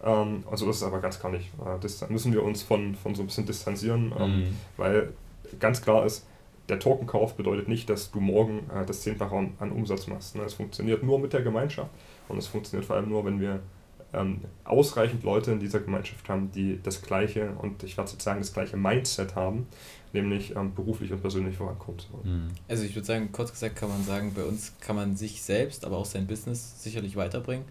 ähm, 0.03 0.43
also 0.49 0.65
das 0.65 0.77
ist 0.77 0.83
aber 0.83 0.99
ganz 0.99 1.19
klar 1.19 1.31
nicht. 1.31 1.49
Äh, 1.59 1.79
das 1.79 2.07
müssen 2.09 2.33
wir 2.33 2.43
uns 2.43 2.63
von, 2.63 2.95
von 2.95 3.15
so 3.15 3.23
ein 3.23 3.27
bisschen 3.27 3.45
distanzieren, 3.45 4.13
ähm, 4.17 4.39
mhm. 4.39 4.57
weil 4.77 5.13
ganz 5.59 5.81
klar 5.81 6.05
ist, 6.05 6.25
der 6.69 6.79
Tokenkauf 6.79 7.35
bedeutet 7.35 7.67
nicht, 7.67 7.89
dass 7.89 8.11
du 8.11 8.19
morgen 8.19 8.59
äh, 8.73 8.85
das 8.85 9.01
Zehnfache 9.01 9.35
an, 9.35 9.53
an 9.59 9.71
Umsatz 9.71 10.07
machst. 10.07 10.35
Ne? 10.35 10.43
Es 10.43 10.53
funktioniert 10.53 11.03
nur 11.03 11.19
mit 11.19 11.33
der 11.33 11.41
Gemeinschaft 11.41 11.89
und 12.29 12.37
es 12.37 12.47
funktioniert 12.47 12.85
vor 12.85 12.95
allem 12.95 13.09
nur, 13.09 13.25
wenn 13.25 13.39
wir 13.39 13.59
ähm, 14.13 14.41
ausreichend 14.63 15.23
Leute 15.23 15.51
in 15.51 15.59
dieser 15.59 15.79
Gemeinschaft 15.79 16.27
haben, 16.27 16.51
die 16.51 16.79
das 16.81 17.01
gleiche 17.01 17.51
und 17.61 17.83
ich 17.83 17.97
werde 17.97 18.11
jetzt 18.11 18.21
sagen, 18.21 18.39
das 18.39 18.53
gleiche 18.53 18.77
Mindset 18.77 19.35
haben, 19.35 19.67
nämlich 20.13 20.55
ähm, 20.55 20.73
beruflich 20.73 21.11
und 21.11 21.21
persönlich 21.21 21.57
vorankommen 21.57 21.99
zu 21.99 22.11
wollen. 22.13 22.45
Mhm. 22.45 22.47
Also 22.67 22.83
ich 22.83 22.95
würde 22.95 23.05
sagen, 23.05 23.31
kurz 23.31 23.51
gesagt 23.51 23.75
kann 23.75 23.89
man 23.89 24.03
sagen, 24.03 24.33
bei 24.33 24.43
uns 24.43 24.73
kann 24.81 24.95
man 24.95 25.15
sich 25.15 25.41
selbst, 25.41 25.85
aber 25.85 25.97
auch 25.97 26.05
sein 26.05 26.27
Business 26.27 26.81
sicherlich 26.83 27.15
weiterbringen 27.15 27.65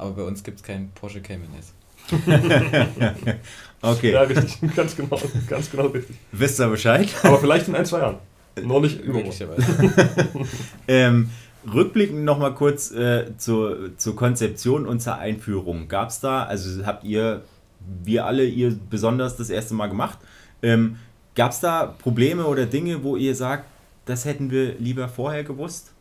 aber 0.00 0.12
bei 0.12 0.22
uns 0.22 0.42
gibt 0.42 0.58
es 0.58 0.62
keinen 0.62 0.90
Porsche 0.92 1.20
Cayman 1.20 1.48
S. 1.58 1.72
okay. 3.82 4.12
Ja, 4.12 4.22
richtig, 4.22 4.58
ganz 4.76 4.96
genau, 4.96 5.20
ganz 5.46 5.70
genau 5.70 5.86
richtig. 5.86 6.16
Wisst 6.32 6.58
ihr 6.58 6.68
Bescheid? 6.68 7.08
Aber 7.22 7.38
vielleicht 7.38 7.68
in 7.68 7.76
ein, 7.76 7.84
zwei 7.84 7.98
Jahren. 7.98 8.16
Noch 8.62 8.80
nicht 8.80 9.04
Möglicherweise. 9.04 9.62
ähm, 10.88 11.30
rückblickend 11.72 12.24
nochmal 12.24 12.54
kurz 12.54 12.90
äh, 12.90 13.36
zur, 13.36 13.96
zur 13.98 14.16
Konzeption 14.16 14.86
und 14.86 15.00
zur 15.00 15.16
Einführung. 15.16 15.88
Gab 15.88 16.08
es 16.08 16.20
da, 16.20 16.44
also 16.44 16.84
habt 16.86 17.04
ihr, 17.04 17.42
wir 18.02 18.24
alle, 18.24 18.44
ihr 18.44 18.76
besonders 18.88 19.36
das 19.36 19.50
erste 19.50 19.74
Mal 19.74 19.88
gemacht, 19.88 20.18
ähm, 20.62 20.96
gab 21.34 21.52
es 21.52 21.60
da 21.60 21.86
Probleme 21.86 22.46
oder 22.46 22.66
Dinge, 22.66 23.04
wo 23.04 23.16
ihr 23.16 23.34
sagt, 23.34 23.66
das 24.06 24.24
hätten 24.24 24.50
wir 24.50 24.74
lieber 24.78 25.08
vorher 25.08 25.44
gewusst? 25.44 25.92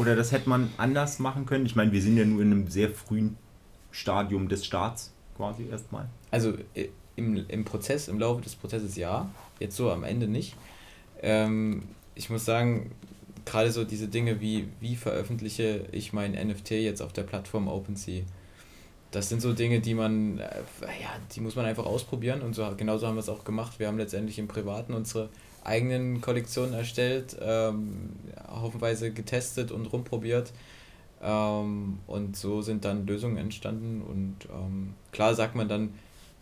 Oder 0.00 0.16
das 0.16 0.32
hätte 0.32 0.48
man 0.48 0.70
anders 0.78 1.18
machen 1.18 1.44
können? 1.44 1.66
Ich 1.66 1.76
meine, 1.76 1.92
wir 1.92 2.00
sind 2.00 2.16
ja 2.16 2.24
nur 2.24 2.40
in 2.40 2.50
einem 2.50 2.68
sehr 2.70 2.88
frühen 2.88 3.36
Stadium 3.90 4.48
des 4.48 4.64
Starts 4.64 5.12
quasi 5.36 5.66
erstmal. 5.70 6.08
Also 6.30 6.54
äh, 6.74 6.88
im, 7.16 7.44
im 7.48 7.66
Prozess, 7.66 8.08
im 8.08 8.18
Laufe 8.18 8.40
des 8.40 8.54
Prozesses 8.54 8.96
ja, 8.96 9.28
jetzt 9.58 9.76
so 9.76 9.90
am 9.90 10.02
Ende 10.02 10.26
nicht. 10.26 10.56
Ähm, 11.20 11.82
ich 12.14 12.30
muss 12.30 12.46
sagen, 12.46 12.92
gerade 13.44 13.70
so 13.72 13.84
diese 13.84 14.08
Dinge 14.08 14.40
wie, 14.40 14.68
wie 14.80 14.96
veröffentliche 14.96 15.84
ich 15.92 16.14
mein 16.14 16.32
NFT 16.32 16.70
jetzt 16.70 17.02
auf 17.02 17.12
der 17.12 17.24
Plattform 17.24 17.68
OpenSea, 17.68 18.22
das 19.10 19.28
sind 19.28 19.42
so 19.42 19.52
Dinge, 19.52 19.80
die 19.80 19.92
man, 19.92 20.38
äh, 20.38 20.62
ja, 21.02 21.10
die 21.34 21.40
muss 21.40 21.56
man 21.56 21.66
einfach 21.66 21.84
ausprobieren 21.84 22.40
und 22.40 22.54
so 22.54 22.66
genauso 22.74 23.06
haben 23.06 23.16
wir 23.16 23.20
es 23.20 23.28
auch 23.28 23.44
gemacht. 23.44 23.78
Wir 23.78 23.88
haben 23.88 23.98
letztendlich 23.98 24.38
im 24.38 24.48
Privaten 24.48 24.94
unsere 24.94 25.28
eigenen 25.64 26.20
Kollektionen 26.20 26.74
erstellt, 26.74 27.36
ähm, 27.40 28.10
haufenweise 28.48 29.12
getestet 29.12 29.72
und 29.72 29.86
rumprobiert. 29.86 30.52
Ähm, 31.22 31.98
und 32.06 32.36
so 32.36 32.62
sind 32.62 32.84
dann 32.84 33.06
Lösungen 33.06 33.36
entstanden. 33.36 34.02
Und 34.02 34.36
ähm, 34.52 34.94
klar 35.12 35.34
sagt 35.34 35.54
man 35.54 35.68
dann, 35.68 35.94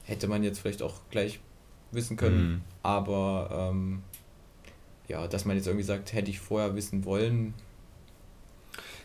hätte 0.04 0.28
man 0.28 0.42
jetzt 0.42 0.60
vielleicht 0.60 0.82
auch 0.82 0.94
gleich 1.10 1.40
wissen 1.90 2.16
können, 2.16 2.50
mhm. 2.50 2.60
aber 2.82 3.70
ähm, 3.70 4.02
ja, 5.06 5.26
dass 5.26 5.44
man 5.44 5.56
jetzt 5.56 5.66
irgendwie 5.66 5.84
sagt, 5.84 6.12
hätte 6.12 6.30
ich 6.30 6.38
vorher 6.38 6.74
wissen 6.74 7.04
wollen. 7.04 7.54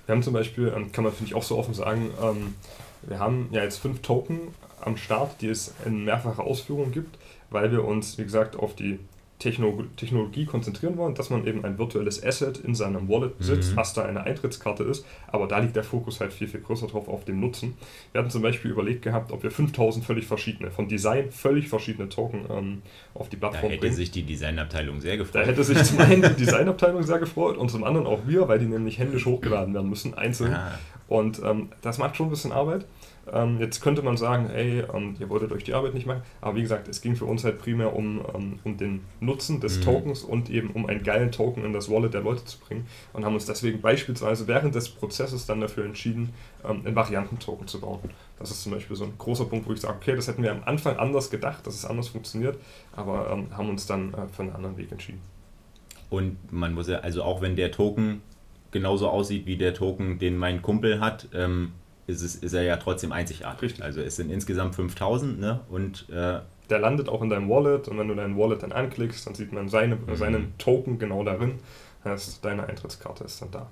Wir 0.06 0.16
haben 0.16 0.24
zum 0.24 0.34
Beispiel, 0.34 0.72
ähm, 0.76 0.92
kann 0.92 1.04
man 1.04 1.14
finde 1.14 1.30
ich 1.30 1.36
auch 1.36 1.44
so 1.44 1.58
offen 1.58 1.74
sagen, 1.74 2.12
ähm, 2.22 2.56
wir 3.04 3.20
haben 3.20 3.50
ja 3.52 3.64
jetzt 3.64 3.78
fünf 3.78 4.02
Token 4.02 4.40
am 4.82 4.98
Start, 4.98 5.42
die 5.42 5.48
es 5.48 5.74
in 5.86 6.04
mehrfacher 6.04 6.44
Ausführung 6.44 6.92
gibt, 6.92 7.18
weil 7.50 7.72
wir 7.72 7.86
uns, 7.86 8.18
wie 8.18 8.24
gesagt, 8.24 8.58
auf 8.58 8.76
die 8.76 9.00
Technologie 9.44 10.46
konzentrieren 10.46 10.98
wollen, 10.98 11.16
dass 11.16 11.30
man 11.30 11.46
eben 11.46 11.64
ein 11.66 11.78
virtuelles 11.78 12.24
Asset 12.24 12.58
in 12.60 12.76
seinem 12.76 13.10
Wallet 13.10 13.38
besitzt, 13.38 13.72
mhm. 13.72 13.78
was 13.78 13.94
da 13.94 14.04
eine 14.06 14.24
Eintrittskarte 14.24 14.84
ist, 14.84 15.06
aber 15.28 15.48
da 15.48 15.60
liegt 15.60 15.76
der 15.76 15.84
Fokus 15.84 16.20
halt 16.20 16.34
viel, 16.34 16.48
viel 16.48 16.62
größer 16.62 16.88
drauf 16.88 17.08
auf 17.08 17.26
dem 17.26 17.40
Nutzen. 17.40 17.76
Wir 18.12 18.20
hatten 18.20 18.32
zum 18.32 18.42
Beispiel 18.42 18.72
überlegt 18.72 19.02
gehabt, 19.02 19.32
ob 19.32 19.44
wir 19.44 19.52
5000 19.52 20.06
völlig 20.06 20.26
verschiedene, 20.26 20.72
von 20.72 20.88
Design 20.88 21.32
völlig 21.32 21.68
verschiedene 21.68 22.10
Token 22.10 22.46
ähm, 22.50 22.82
auf 23.14 23.30
die 23.30 23.38
Plattform 23.38 23.62
bringen. 23.62 23.70
Da 23.70 23.76
hätte 23.76 23.82
bringen. 23.82 23.96
sich 23.96 24.12
die 24.12 24.24
Designabteilung 24.24 25.02
sehr 25.02 25.18
gefreut. 25.18 25.36
Da 25.36 25.48
hätte 25.48 25.64
sich 25.64 25.84
zum 25.84 25.98
einen 26.00 26.22
die 26.22 26.46
Designabteilung 26.46 27.04
sehr 27.04 27.20
gefreut 27.20 27.58
und 27.58 27.70
zum 27.70 27.84
anderen 27.84 28.08
auch 28.08 28.22
wir, 28.26 28.48
weil 28.48 28.60
die 28.60 28.66
nämlich 28.66 29.00
händisch 29.00 29.26
hochgeladen 29.26 29.74
werden 29.74 29.90
müssen, 29.90 30.14
einzeln. 30.14 30.54
Ah. 30.54 30.80
Und 31.08 31.42
ähm, 31.44 31.70
das 31.82 31.98
macht 31.98 32.16
schon 32.16 32.28
ein 32.28 32.32
bisschen 32.32 32.52
Arbeit. 32.52 32.86
Ähm, 33.32 33.60
jetzt 33.60 33.82
könnte 33.82 34.02
man 34.02 34.18
sagen, 34.18 34.50
ey, 34.50 34.84
ähm, 34.94 35.16
ihr 35.20 35.30
wolltet 35.30 35.52
euch 35.54 35.64
die 35.64 35.74
Arbeit 35.74 35.94
nicht 35.94 36.06
machen, 36.06 36.24
aber 36.42 36.58
wie 36.58 36.62
gesagt, 36.62 36.88
es 36.90 37.02
ging 37.02 37.16
für 37.16 37.26
uns 37.26 37.44
halt 37.44 37.58
primär 37.58 37.96
um, 37.96 38.22
ähm, 38.36 38.60
um 38.64 38.78
den 38.78 39.02
Nutzen 39.22 39.62
des 39.62 39.78
mhm. 39.78 39.82
Tokens 39.84 40.24
und 40.24 40.50
eben 40.50 40.72
um 40.72 40.86
einen 40.88 41.04
geilen 41.04 41.32
Token 41.32 41.64
in 41.64 41.72
das 41.72 41.90
Wallet 41.90 42.14
der 42.14 42.22
Leute 42.22 42.44
zu 42.44 42.60
bringen 42.60 42.86
und 43.14 43.24
haben 43.24 43.34
uns 43.34 43.46
deswegen 43.46 43.80
beispielsweise 43.80 44.48
während 44.48 44.76
des 44.76 44.90
Prozesses 44.90 45.46
dann 45.46 45.62
dafür 45.62 45.86
entschieden, 45.86 46.34
ähm, 46.68 46.82
einen 46.86 46.96
Variantentoken 46.96 47.68
zu 47.68 47.80
bauen. 47.80 48.00
Das 48.40 48.52
ist 48.52 48.64
zum 48.64 48.74
Beispiel 48.74 48.96
so 48.96 49.06
ein 49.06 49.14
großer 49.18 49.46
Punkt, 49.46 49.68
wo 49.68 49.74
ich 49.74 49.80
sage, 49.80 49.96
okay, 49.96 50.16
das 50.16 50.28
hätten 50.28 50.44
wir 50.44 50.52
am 50.52 50.64
Anfang 50.66 50.98
anders 50.98 51.30
gedacht, 51.30 51.66
dass 51.66 51.76
es 51.76 51.86
anders 51.86 52.10
funktioniert, 52.10 52.58
aber 52.94 53.32
ähm, 53.32 53.56
haben 53.56 53.70
uns 53.70 53.86
dann 53.86 54.14
äh, 54.14 54.28
für 54.34 54.42
einen 54.42 54.52
anderen 54.52 54.76
Weg 54.76 54.92
entschieden. 54.92 55.22
Und 56.10 56.52
man 56.52 56.74
muss 56.74 56.90
ja, 56.90 57.00
also 57.00 57.24
auch 57.24 57.42
wenn 57.42 57.56
der 57.56 57.72
Token 57.72 58.22
genauso 58.72 59.08
aussieht 59.08 59.46
wie 59.46 59.56
der 59.56 59.74
Token, 59.74 60.20
den 60.20 60.38
mein 60.38 60.62
Kumpel 60.62 61.00
hat, 61.00 61.30
ähm, 61.34 61.72
ist, 62.08 62.22
es, 62.22 62.36
ist 62.36 62.54
er 62.54 62.64
ja 62.64 62.78
trotzdem 62.78 63.12
einzigartig. 63.12 63.62
Richtig. 63.64 63.84
Also 63.84 64.02
es 64.02 64.16
sind 64.16 64.32
insgesamt 64.32 64.76
5000 64.76 65.40
ne? 65.40 65.62
und 65.70 66.10
äh, 66.10 66.40
der 66.70 66.80
landet 66.80 67.10
auch 67.10 67.22
in 67.22 67.30
deinem 67.30 67.50
Wallet 67.50 67.88
und 67.88 67.98
wenn 67.98 68.08
du 68.08 68.16
dein 68.16 68.38
Wallet 68.38 68.64
dann 68.64 68.72
anklickst, 68.72 69.28
dann 69.28 69.36
sieht 69.36 69.52
man 69.52 69.70
seine, 69.70 69.96
mhm. 69.96 70.16
seinen 70.16 70.58
Token 70.58 70.98
genau 70.98 71.24
darin. 71.24 71.60
Heißt, 72.04 72.44
deine 72.44 72.68
Eintrittskarte 72.68 73.24
ist 73.24 73.42
dann 73.42 73.52
da. 73.52 73.68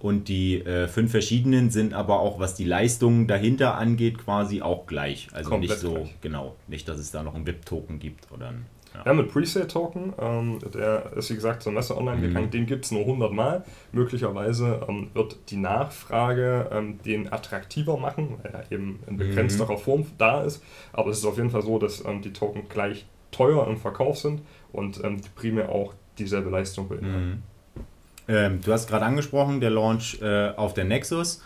Und 0.00 0.26
die 0.26 0.60
äh, 0.64 0.88
fünf 0.88 1.12
verschiedenen 1.12 1.70
sind 1.70 1.94
aber 1.94 2.18
auch, 2.18 2.40
was 2.40 2.54
die 2.54 2.64
Leistungen 2.64 3.28
dahinter 3.28 3.76
angeht, 3.76 4.18
quasi 4.18 4.60
auch 4.60 4.86
gleich. 4.86 5.28
Also 5.32 5.50
Komplett 5.50 5.70
nicht 5.70 5.80
so, 5.80 5.94
gleich. 5.94 6.20
genau, 6.20 6.56
nicht, 6.66 6.88
dass 6.88 6.98
es 6.98 7.12
da 7.12 7.22
noch 7.22 7.36
einen 7.36 7.46
VIP-Token 7.46 8.00
gibt 8.00 8.32
oder 8.32 8.48
ein 8.48 8.66
ja. 8.94 9.04
Haben 9.04 9.18
einen 9.20 9.28
Presale-Token, 9.28 10.12
ähm, 10.18 10.58
der 10.74 11.12
ist 11.16 11.30
wie 11.30 11.34
gesagt 11.34 11.62
zur 11.62 11.72
Messe 11.72 11.96
online 11.96 12.18
mhm. 12.18 12.22
gegangen, 12.22 12.50
den 12.50 12.66
gibt 12.66 12.84
es 12.84 12.90
nur 12.90 13.02
100 13.02 13.32
Mal. 13.32 13.64
Möglicherweise 13.92 14.80
ähm, 14.88 15.10
wird 15.14 15.36
die 15.48 15.56
Nachfrage 15.56 16.68
ähm, 16.72 16.98
den 17.04 17.32
attraktiver 17.32 17.96
machen, 17.96 18.38
weil 18.42 18.52
er 18.52 18.72
eben 18.72 19.00
in 19.06 19.16
begrenzterer 19.16 19.74
mhm. 19.74 19.78
Form 19.78 20.06
da 20.18 20.42
ist. 20.42 20.62
Aber 20.92 21.10
es 21.10 21.18
ist 21.18 21.24
auf 21.24 21.36
jeden 21.36 21.50
Fall 21.50 21.62
so, 21.62 21.78
dass 21.78 22.04
ähm, 22.04 22.22
die 22.22 22.32
Token 22.32 22.68
gleich 22.68 23.06
teuer 23.30 23.66
im 23.66 23.78
Verkauf 23.78 24.18
sind 24.18 24.42
und 24.72 25.02
ähm, 25.02 25.20
die 25.20 25.28
primär 25.34 25.70
auch 25.70 25.94
dieselbe 26.18 26.50
Leistung 26.50 26.88
beinhalten. 26.88 27.30
Mhm. 27.30 27.42
Ähm, 28.28 28.60
du 28.64 28.72
hast 28.72 28.88
gerade 28.88 29.04
angesprochen, 29.04 29.60
der 29.60 29.70
Launch 29.70 30.20
äh, 30.22 30.50
auf 30.50 30.74
der 30.74 30.84
Nexus. 30.84 31.42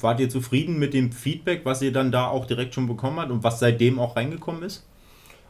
Wart 0.00 0.20
ihr 0.20 0.28
zufrieden 0.28 0.78
mit 0.78 0.94
dem 0.94 1.12
Feedback, 1.12 1.62
was 1.64 1.82
ihr 1.82 1.92
dann 1.92 2.10
da 2.10 2.26
auch 2.26 2.46
direkt 2.46 2.74
schon 2.74 2.86
bekommen 2.86 3.20
habt 3.20 3.30
und 3.30 3.44
was 3.44 3.60
seitdem 3.60 3.98
auch 3.98 4.16
reingekommen 4.16 4.62
ist? 4.62 4.86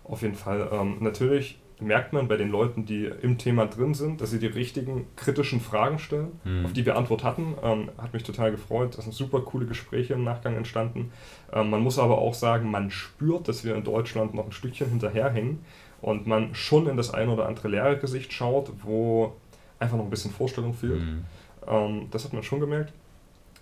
Auf 0.04 0.22
jeden 0.22 0.34
Fall. 0.34 0.68
Ähm, 0.72 0.96
natürlich 1.00 1.58
merkt 1.80 2.12
man 2.12 2.28
bei 2.28 2.36
den 2.36 2.50
Leuten, 2.50 2.84
die 2.84 3.06
im 3.06 3.38
Thema 3.38 3.66
drin 3.66 3.94
sind, 3.94 4.20
dass 4.20 4.30
sie 4.30 4.38
die 4.38 4.46
richtigen 4.46 5.06
kritischen 5.16 5.60
Fragen 5.60 5.98
stellen, 5.98 6.38
mhm. 6.44 6.66
auf 6.66 6.72
die 6.72 6.84
wir 6.84 6.96
Antwort 6.96 7.24
hatten. 7.24 7.54
Ähm, 7.62 7.90
hat 7.98 8.12
mich 8.12 8.22
total 8.22 8.50
gefreut. 8.50 8.96
Das 8.96 9.04
sind 9.04 9.14
super 9.14 9.40
coole 9.40 9.66
Gespräche 9.66 10.14
im 10.14 10.24
Nachgang 10.24 10.56
entstanden. 10.56 11.12
Ähm, 11.52 11.70
man 11.70 11.82
muss 11.82 11.98
aber 11.98 12.18
auch 12.18 12.34
sagen, 12.34 12.70
man 12.70 12.90
spürt, 12.90 13.48
dass 13.48 13.64
wir 13.64 13.74
in 13.74 13.84
Deutschland 13.84 14.34
noch 14.34 14.46
ein 14.46 14.52
Stückchen 14.52 14.88
hinterherhängen 14.90 15.60
und 16.00 16.26
man 16.26 16.54
schon 16.54 16.86
in 16.86 16.96
das 16.96 17.12
ein 17.12 17.28
oder 17.28 17.46
andere 17.46 17.68
Lehrergesicht 17.68 18.32
schaut, 18.32 18.70
wo 18.82 19.34
einfach 19.78 19.96
noch 19.96 20.04
ein 20.04 20.10
bisschen 20.10 20.30
Vorstellung 20.30 20.74
fehlt. 20.74 21.00
Mhm. 21.00 21.24
Ähm, 21.66 22.08
das 22.10 22.24
hat 22.24 22.32
man 22.32 22.42
schon 22.42 22.60
gemerkt. 22.60 22.92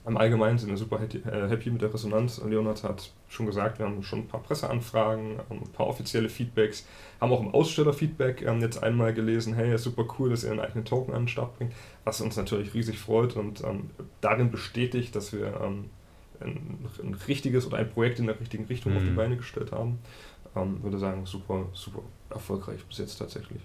Im 0.08 0.16
Allgemeinen 0.16 0.58
sind 0.58 0.70
wir 0.70 0.76
super 0.76 1.00
äh, 1.00 1.48
happy 1.48 1.70
mit 1.70 1.82
der 1.82 1.92
Resonanz. 1.92 2.40
Leonard 2.44 2.82
hat 2.82 3.10
schon 3.28 3.46
gesagt, 3.46 3.78
wir 3.78 3.86
haben 3.86 4.02
schon 4.02 4.20
ein 4.20 4.28
paar 4.28 4.42
Presseanfragen, 4.42 5.38
ein 5.50 5.62
paar 5.72 5.86
offizielle 5.86 6.28
Feedbacks, 6.28 6.86
haben 7.20 7.32
auch 7.32 7.40
im 7.40 7.54
Ausstellerfeedback 7.54 8.42
ähm, 8.42 8.60
jetzt 8.60 8.82
einmal 8.82 9.12
gelesen, 9.12 9.54
hey, 9.54 9.76
super 9.76 10.06
cool, 10.18 10.30
dass 10.30 10.44
ihr 10.44 10.50
einen 10.50 10.60
eigenen 10.60 10.84
Token 10.84 11.14
an 11.14 11.22
den 11.22 11.28
Start 11.28 11.56
bringt, 11.58 11.74
was 12.04 12.20
uns 12.20 12.36
natürlich 12.36 12.72
riesig 12.74 12.98
freut 12.98 13.36
und 13.36 13.62
ähm, 13.64 13.90
darin 14.20 14.50
bestätigt, 14.50 15.14
dass 15.14 15.32
wir 15.32 15.60
ähm, 15.62 15.90
ein, 16.40 16.88
ein, 17.02 17.14
richtiges 17.26 17.66
oder 17.66 17.76
ein 17.76 17.90
Projekt 17.90 18.18
in 18.18 18.26
der 18.26 18.40
richtigen 18.40 18.64
Richtung 18.64 18.92
mhm. 18.92 18.98
auf 18.98 19.04
die 19.04 19.10
mhm. 19.10 19.16
Beine 19.16 19.36
gestellt 19.36 19.72
haben. 19.72 19.98
Ähm, 20.56 20.82
würde 20.82 20.98
sagen, 20.98 21.26
super, 21.26 21.66
super 21.74 22.00
erfolgreich 22.30 22.82
bis 22.86 22.98
jetzt 22.98 23.16
tatsächlich. 23.16 23.60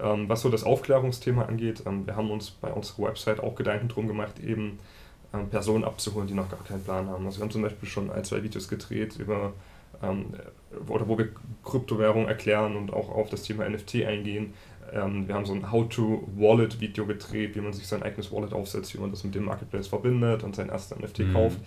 Ähm, 0.00 0.28
was 0.28 0.40
so 0.40 0.48
das 0.48 0.64
Aufklärungsthema 0.64 1.44
angeht, 1.44 1.84
ähm, 1.86 2.06
wir 2.06 2.16
haben 2.16 2.30
uns 2.30 2.50
bei 2.50 2.72
unserer 2.72 3.08
Website 3.08 3.40
auch 3.40 3.54
Gedanken 3.54 3.88
drum 3.88 4.08
gemacht, 4.08 4.40
eben 4.40 4.78
ähm, 5.34 5.48
Personen 5.48 5.84
abzuholen, 5.84 6.28
die 6.28 6.34
noch 6.34 6.48
gar 6.48 6.62
keinen 6.64 6.82
Plan 6.82 7.08
haben. 7.08 7.26
Also 7.26 7.38
wir 7.38 7.44
haben 7.44 7.50
zum 7.50 7.62
Beispiel 7.62 7.88
schon 7.88 8.10
ein, 8.10 8.24
zwei 8.24 8.42
Videos 8.42 8.68
gedreht 8.68 9.16
über 9.18 9.52
ähm, 10.02 10.26
oder 10.88 11.08
wo 11.08 11.18
wir 11.18 11.28
Kryptowährung 11.64 12.26
erklären 12.26 12.76
und 12.76 12.92
auch 12.92 13.08
auf 13.10 13.30
das 13.30 13.42
Thema 13.42 13.68
NFT 13.68 14.04
eingehen. 14.04 14.54
Ähm, 14.92 15.26
wir 15.26 15.34
haben 15.34 15.46
so 15.46 15.54
ein 15.54 15.70
How-to-Wallet-Video 15.70 17.06
gedreht, 17.06 17.56
wie 17.56 17.60
man 17.60 17.72
sich 17.72 17.86
sein 17.86 18.02
eigenes 18.02 18.32
Wallet 18.32 18.52
aufsetzt, 18.52 18.94
wie 18.94 18.98
man 18.98 19.10
das 19.10 19.24
mit 19.24 19.34
dem 19.34 19.44
Marketplace 19.44 19.88
verbindet 19.88 20.42
und 20.42 20.54
sein 20.54 20.68
erstes 20.68 20.98
NFT 20.98 21.20
mhm. 21.20 21.32
kauft, 21.32 21.58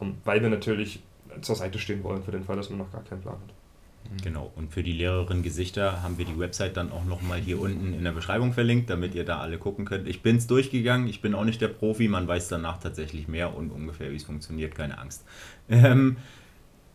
ähm, 0.00 0.14
weil 0.24 0.40
wir 0.42 0.48
natürlich 0.48 1.02
zur 1.42 1.56
Seite 1.56 1.78
stehen 1.78 2.02
wollen 2.02 2.22
für 2.22 2.32
den 2.32 2.44
Fall, 2.44 2.56
dass 2.56 2.70
man 2.70 2.78
noch 2.78 2.92
gar 2.92 3.02
keinen 3.04 3.20
Plan 3.20 3.34
hat. 3.34 3.59
Mhm. 4.04 4.22
Genau, 4.22 4.52
und 4.56 4.72
für 4.72 4.82
die 4.82 4.92
Lehrerin 4.92 5.42
Gesichter 5.42 6.02
haben 6.02 6.18
wir 6.18 6.24
die 6.24 6.38
Website 6.38 6.76
dann 6.76 6.90
auch 6.90 7.04
nochmal 7.04 7.38
hier 7.38 7.60
unten 7.60 7.94
in 7.94 8.04
der 8.04 8.12
Beschreibung 8.12 8.52
verlinkt, 8.52 8.90
damit 8.90 9.14
ihr 9.14 9.24
da 9.24 9.38
alle 9.38 9.58
gucken 9.58 9.84
könnt. 9.84 10.08
Ich 10.08 10.22
bin 10.22 10.36
es 10.36 10.46
durchgegangen, 10.46 11.06
ich 11.08 11.20
bin 11.20 11.34
auch 11.34 11.44
nicht 11.44 11.60
der 11.60 11.68
Profi, 11.68 12.08
man 12.08 12.26
weiß 12.26 12.48
danach 12.48 12.78
tatsächlich 12.78 13.28
mehr 13.28 13.54
und 13.54 13.70
ungefähr, 13.70 14.10
wie 14.10 14.16
es 14.16 14.24
funktioniert, 14.24 14.74
keine 14.74 14.98
Angst. 14.98 15.24
Ähm, 15.68 16.16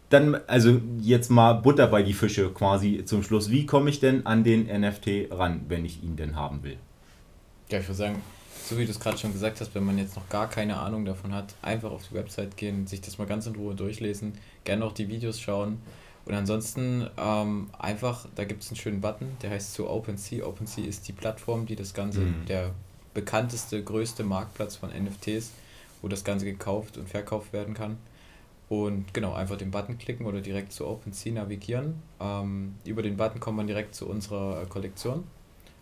dann, 0.09 0.35
also 0.47 0.81
jetzt 0.99 1.29
mal 1.29 1.53
Butter 1.53 1.87
bei 1.87 2.03
die 2.03 2.13
Fische 2.13 2.49
quasi 2.49 3.03
zum 3.05 3.23
Schluss. 3.23 3.49
Wie 3.49 3.65
komme 3.65 3.89
ich 3.89 3.99
denn 3.99 4.25
an 4.25 4.43
den 4.43 4.65
NFT 4.67 5.31
ran, 5.31 5.65
wenn 5.67 5.85
ich 5.85 6.03
ihn 6.03 6.15
denn 6.15 6.35
haben 6.35 6.63
will? 6.63 6.77
Ja, 7.69 7.79
ich 7.79 7.85
würde 7.85 7.95
sagen, 7.95 8.21
so 8.63 8.77
wie 8.77 8.85
du 8.85 8.91
es 8.91 8.99
gerade 8.99 9.17
schon 9.17 9.33
gesagt 9.33 9.61
hast, 9.61 9.73
wenn 9.73 9.83
man 9.83 9.97
jetzt 9.97 10.15
noch 10.15 10.29
gar 10.29 10.49
keine 10.49 10.77
Ahnung 10.77 11.05
davon 11.05 11.33
hat, 11.33 11.55
einfach 11.61 11.91
auf 11.91 12.07
die 12.07 12.15
Website 12.15 12.57
gehen, 12.57 12.87
sich 12.87 13.01
das 13.01 13.17
mal 13.17 13.25
ganz 13.25 13.47
in 13.47 13.55
Ruhe 13.55 13.73
durchlesen, 13.73 14.33
gerne 14.63 14.85
auch 14.85 14.91
die 14.91 15.07
Videos 15.07 15.39
schauen 15.39 15.79
und 16.25 16.33
ansonsten 16.33 17.07
ähm, 17.17 17.69
einfach, 17.77 18.25
da 18.35 18.45
gibt 18.45 18.63
es 18.63 18.69
einen 18.69 18.77
schönen 18.77 19.01
Button, 19.01 19.37
der 19.41 19.51
heißt 19.51 19.73
so 19.75 19.89
OpenSea. 19.89 20.45
OpenSea 20.45 20.83
ist 20.85 21.07
die 21.07 21.13
Plattform, 21.13 21.67
die 21.67 21.75
das 21.75 21.93
Ganze, 21.93 22.21
mhm. 22.21 22.45
der 22.47 22.71
bekannteste, 23.13 23.83
größte 23.83 24.23
Marktplatz 24.23 24.75
von 24.75 24.89
NFTs, 24.89 25.51
wo 26.01 26.07
das 26.07 26.23
Ganze 26.23 26.45
gekauft 26.45 26.97
und 26.97 27.07
verkauft 27.07 27.53
werden 27.53 27.75
kann. 27.75 27.97
Und 28.69 29.13
genau, 29.13 29.33
einfach 29.33 29.57
den 29.57 29.69
Button 29.69 29.99
klicken 29.99 30.25
oder 30.25 30.41
direkt 30.41 30.71
zu 30.71 30.87
OpenSea 30.87 31.31
navigieren. 31.33 32.01
Ähm, 32.19 32.75
über 32.83 33.03
den 33.03 33.17
Button 33.17 33.39
kommt 33.39 33.57
man 33.57 33.67
direkt 33.67 33.93
zu 33.93 34.07
unserer 34.07 34.63
äh, 34.63 34.65
Kollektion. 34.65 35.23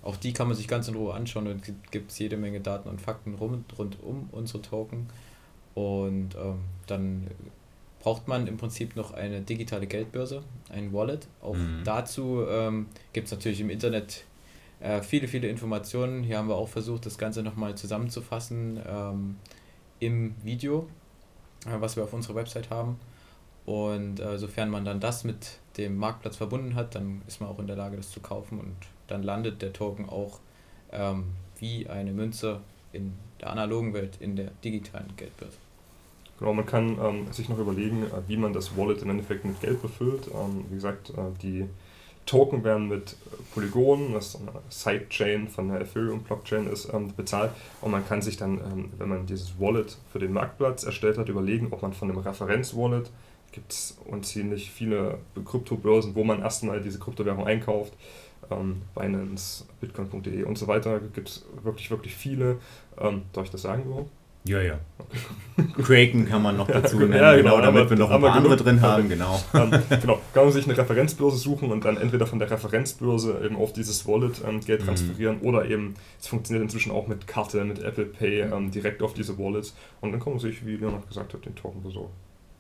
Auch 0.02 0.18
die 0.18 0.34
kann 0.34 0.48
man 0.48 0.58
sich 0.58 0.68
ganz 0.68 0.90
in 0.90 0.96
Ruhe 0.96 1.14
anschauen 1.14 1.48
und 1.48 1.64
gibt 1.92 2.12
es 2.12 2.20
jede 2.20 2.36
Menge 2.36 2.60
Daten 2.60 2.90
und 2.90 3.00
Fakten 3.00 3.36
rund, 3.36 3.78
rund 3.78 4.04
um 4.04 4.28
unsere 4.34 4.62
Token. 4.62 5.08
Und 5.74 6.36
ähm, 6.36 6.60
dann 6.88 7.28
braucht 8.04 8.28
man 8.28 8.48
im 8.48 8.58
Prinzip 8.58 8.98
noch 8.98 9.14
eine 9.14 9.40
digitale 9.40 9.88
Geldbörse, 9.88 10.44
ein 10.70 10.92
Wallet. 10.92 11.26
Auch 11.42 11.56
mhm. 11.56 11.84
dazu 11.86 12.46
ähm, 12.50 12.88
gibt 13.14 13.28
es 13.28 13.32
natürlich 13.32 13.62
im 13.62 13.70
Internet 13.70 14.26
äh, 14.82 15.02
viele, 15.02 15.30
viele 15.30 15.48
Informationen. 15.48 16.22
Hier 16.22 16.38
haben 16.38 16.50
wir 16.50 16.56
auch 16.56 16.68
versucht, 16.68 17.06
das 17.06 17.18
Ganze 17.18 17.44
nochmal 17.44 17.76
zusammenzufassen 17.76 18.78
ähm, 18.86 19.38
im 20.02 20.36
Video, 20.44 20.90
äh, 21.66 21.80
was 21.80 21.96
wir 21.96 22.04
auf 22.04 22.12
unserer 22.12 22.36
Website 22.36 22.70
haben. 22.70 23.00
Und 23.66 24.20
äh, 24.20 24.38
sofern 24.38 24.70
man 24.70 24.84
dann 24.84 25.00
das 25.00 25.24
mit 25.24 25.60
dem 25.78 25.96
Marktplatz 25.96 26.36
verbunden 26.36 26.76
hat, 26.76 26.96
dann 26.96 27.22
ist 27.26 27.40
man 27.40 27.50
auch 27.50 27.60
in 27.60 27.68
der 27.68 27.78
Lage, 27.78 27.96
das 27.96 28.12
zu 28.12 28.20
kaufen 28.20 28.60
und 28.60 28.76
dann 29.08 29.24
landet 29.24 29.62
der 29.62 29.72
Token 29.72 30.10
auch 30.10 30.40
ähm, 30.92 31.28
wie 31.58 31.88
eine 31.88 32.12
Münze 32.12 32.60
in 32.92 33.14
der 33.40 33.50
analogen 33.50 33.94
Welt 33.94 34.18
in 34.20 34.36
der 34.36 34.52
digitalen 34.62 35.16
Geldbörse. 35.16 35.63
Genau, 36.40 36.54
man 36.54 36.66
kann 36.66 36.98
ähm, 37.02 37.32
sich 37.32 37.50
noch 37.50 37.60
überlegen, 37.60 38.04
äh, 38.04 38.28
wie 38.28 38.38
man 38.38 38.54
das 38.54 38.76
Wallet 38.76 39.02
im 39.02 39.10
Endeffekt 39.10 39.46
mit 39.46 39.60
Geld 39.62 39.82
befüllt. 39.82 40.28
Ähm, 40.28 40.66
wie 40.70 40.76
gesagt, 40.76 41.12
äh, 41.12 41.32
die 41.42 41.66
Token 42.26 42.64
werden 42.64 42.88
mit 42.88 43.18
Polygon, 43.54 44.14
das 44.14 44.36
eine 44.36 44.52
Sidechain 44.70 45.48
von 45.48 45.70
der 45.70 45.82
Ethereum-Blockchain 45.82 46.68
ist, 46.68 46.92
ähm, 46.94 47.14
bezahlt. 47.16 47.52
Und 47.82 47.92
man 47.92 48.08
kann 48.08 48.22
sich 48.22 48.38
dann, 48.38 48.60
ähm, 48.60 48.90
wenn 48.98 49.10
man 49.10 49.26
dieses 49.26 49.60
Wallet 49.60 49.98
für 50.12 50.20
den 50.20 50.34
Marktplatz 50.34 50.84
erstellt 50.84 51.18
hat, 51.18 51.30
überlegen, 51.30 51.68
ob 51.72 51.82
man 51.82 51.94
von 51.94 52.08
dem 52.08 52.18
Referenz-Wallet, 52.18 53.12
gibt 53.52 53.72
es 53.72 53.98
unziemlich 54.06 54.72
viele 54.72 55.20
Kryptobörsen, 55.46 56.16
wo 56.16 56.24
man 56.24 56.42
erstmal 56.42 56.82
diese 56.82 56.98
Kryptowährung 56.98 57.46
einkauft, 57.46 57.94
ähm, 58.50 58.82
Binance, 58.96 59.66
Bitcoin.de 59.80 60.44
und 60.44 60.58
so 60.58 60.68
weiter, 60.68 61.00
gibt 61.00 61.30
es 61.30 61.46
wirklich, 61.62 61.92
wirklich 61.92 62.16
viele. 62.16 62.58
Ähm, 62.98 63.24
darf 63.34 63.46
ich 63.46 63.52
das 63.52 63.62
sagen 63.62 63.84
überhaupt? 63.84 64.10
Ja, 64.46 64.62
ja. 64.62 64.80
Kraken 65.84 66.28
kann 66.28 66.42
man 66.42 66.58
noch 66.58 66.68
dazu 66.68 66.98
nennen, 66.98 67.14
ja, 67.14 67.36
genau, 67.36 67.58
genau, 67.58 67.62
damit 67.62 67.90
wir 67.90 67.98
noch 67.98 68.10
ein 68.10 68.22
paar 68.22 68.34
andere 68.34 68.58
drin 68.58 68.82
haben, 68.82 69.08
genau. 69.08 69.42
Ähm, 69.54 69.72
genau, 70.02 70.20
kann 70.34 70.46
man 70.46 70.52
sich 70.52 70.66
eine 70.66 70.78
Referenzbörse 70.78 71.38
suchen 71.38 71.72
und 71.72 71.86
dann 71.86 71.98
entweder 71.98 72.26
von 72.26 72.40
der 72.40 72.50
Referenzbörse 72.50 73.42
eben 73.46 73.56
auf 73.56 73.72
dieses 73.72 74.08
Wallet 74.08 74.42
ähm, 74.48 74.60
Geld 74.62 74.82
mhm. 74.82 74.86
transferieren 74.86 75.38
mhm. 75.40 75.48
oder 75.48 75.70
eben, 75.70 75.94
es 76.20 76.28
funktioniert 76.28 76.64
inzwischen 76.64 76.92
auch 76.92 77.08
mit 77.08 77.28
Karte, 77.28 77.64
mit 77.64 77.84
Apple 77.84 78.06
Pay 78.06 78.42
ähm, 78.42 78.72
direkt 78.72 79.04
auf 79.04 79.14
diese 79.14 79.38
Wallets 79.38 79.76
und 80.02 80.12
dann 80.12 80.20
kann 80.20 80.34
man 80.34 80.40
sich, 80.40 80.66
wie 80.66 80.76
Leonard 80.76 81.08
gesagt 81.08 81.34
hat, 81.34 81.46
den 81.46 81.56
Token 81.56 81.84
besorgen. 81.84 82.12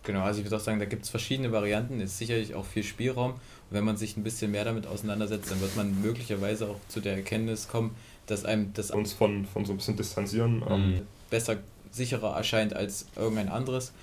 Genau, 0.04 0.22
also 0.22 0.39
ich 0.39 0.46
würde 0.46 0.58
auch 0.58 0.62
sagen, 0.62 0.80
da 0.80 0.86
gibt 0.86 1.04
es 1.04 1.10
verschiedene 1.10 1.52
Varianten, 1.52 2.02
ist 2.02 2.17
sicherlich 2.17 2.56
auch 2.56 2.65
viel 2.65 2.84
Spielraum. 2.84 3.32
Und 3.32 3.39
wenn 3.69 3.86
man 3.86 3.96
sich 3.96 4.17
ein 4.17 4.24
bisschen 4.24 4.52
mehr 4.52 4.65
damit 4.65 4.86
auseinandersetzt, 4.86 5.50
dann 5.50 5.62
wird 5.62 5.76
man 5.78 6.02
möglicherweise 6.02 6.67
auch 6.67 6.80
zu 6.89 7.00
der 7.00 7.15
Erkenntnis 7.15 7.69
kommen, 7.69 7.96
dass 8.26 8.43
einem 8.43 8.74
das... 8.74 8.91
Uns 8.91 9.13
von, 9.13 9.46
von 9.46 9.63
so 9.63 9.72
ein 9.72 9.78
bisschen 9.78 9.96
distanzieren. 9.96 10.62
Ähm, 10.69 10.89
mhm. 10.89 11.02
besser 11.30 11.58
sicherer 11.94 12.36
erscheint 12.36 12.76
als 12.76 13.06
irgendein 13.16 13.50
anderes. 13.50 13.94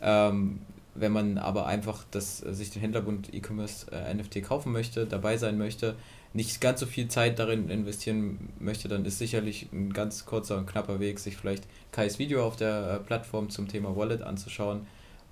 Ähm, 0.00 0.60
wenn 0.94 1.12
man 1.12 1.38
aber 1.38 1.66
einfach 1.66 2.04
das, 2.10 2.38
sich 2.38 2.70
den 2.70 2.82
Händlerbund 2.82 3.32
E-Commerce 3.32 3.86
äh, 3.92 4.12
NFT 4.12 4.42
kaufen 4.42 4.72
möchte, 4.72 5.06
dabei 5.06 5.36
sein 5.36 5.56
möchte, 5.56 5.94
nicht 6.32 6.60
ganz 6.60 6.80
so 6.80 6.86
viel 6.86 7.08
Zeit 7.08 7.38
darin 7.38 7.70
investieren 7.70 8.50
möchte, 8.58 8.88
dann 8.88 9.04
ist 9.04 9.18
sicherlich 9.18 9.68
ein 9.72 9.92
ganz 9.92 10.26
kurzer 10.26 10.58
und 10.58 10.66
knapper 10.66 11.00
Weg, 11.00 11.18
sich 11.18 11.36
vielleicht 11.36 11.64
Kais 11.92 12.18
Video 12.18 12.44
auf 12.44 12.56
der 12.56 12.92
äh, 12.92 12.98
Plattform 13.04 13.50
zum 13.50 13.68
Thema 13.68 13.96
Wallet 13.96 14.22
anzuschauen 14.22 14.86